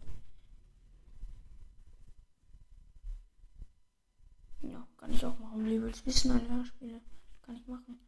Ja, 4.63 4.87
kann 4.97 5.13
ich 5.13 5.25
auch 5.25 5.39
machen. 5.39 5.65
Liebes 5.65 6.05
Wissen 6.07 6.31
alle 6.33 6.49
Hörspiele. 6.49 7.01
Kann 7.43 7.57
ich 7.57 7.67
machen. 7.67 7.99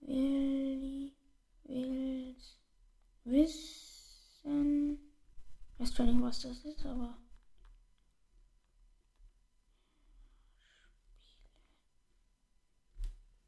Willi 0.00 1.14
will's 1.64 2.58
wissen. 3.24 4.98
Weiß 5.78 5.94
zwar 5.94 6.06
nicht, 6.06 6.20
was 6.22 6.40
das 6.40 6.64
ist, 6.64 6.84
aber. 6.86 7.16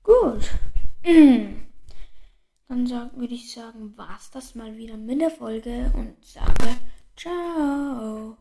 Gut. 0.03 0.51
Dann 2.69 2.89
würde 2.89 3.35
ich 3.35 3.53
sagen, 3.53 3.97
war's 3.97 4.31
das 4.31 4.55
mal 4.55 4.77
wieder 4.77 4.97
mit 4.97 5.21
der 5.21 5.31
Folge 5.31 5.93
und 5.95 6.25
sage 6.25 6.77
ciao. 7.17 8.37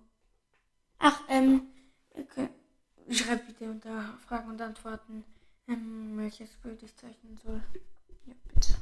Ach, 0.97 1.21
ähm, 1.29 1.67
okay. 2.11 2.49
schreibt 3.09 3.47
bitte 3.47 3.69
unter 3.69 4.17
Fragen 4.25 4.49
und 4.49 4.61
Antworten, 4.61 5.23
ähm, 5.67 6.17
welches 6.17 6.49
Bild 6.57 6.81
ich 6.81 6.95
zeichnen 6.95 7.37
soll. 7.37 7.61
Ja, 8.25 8.33
bitte. 8.47 8.73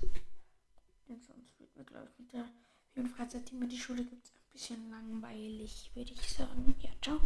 Denn 1.09 1.21
sonst 1.21 1.59
wird 1.59 1.75
mir, 1.75 1.83
glaube 1.83 2.07
ich, 2.11 2.19
mit 2.19 2.33
der 2.33 2.45
vielen 2.93 3.09
Freizeit, 3.09 3.49
die 3.51 3.55
mir 3.55 3.67
die 3.67 3.77
Schule 3.77 4.03
gibt, 4.03 4.27
ein 4.27 4.51
bisschen 4.51 4.89
langweilig, 4.89 5.91
würde 5.93 6.11
ich 6.13 6.33
sagen. 6.33 6.73
Ja, 6.79 6.89
ciao. 7.01 7.19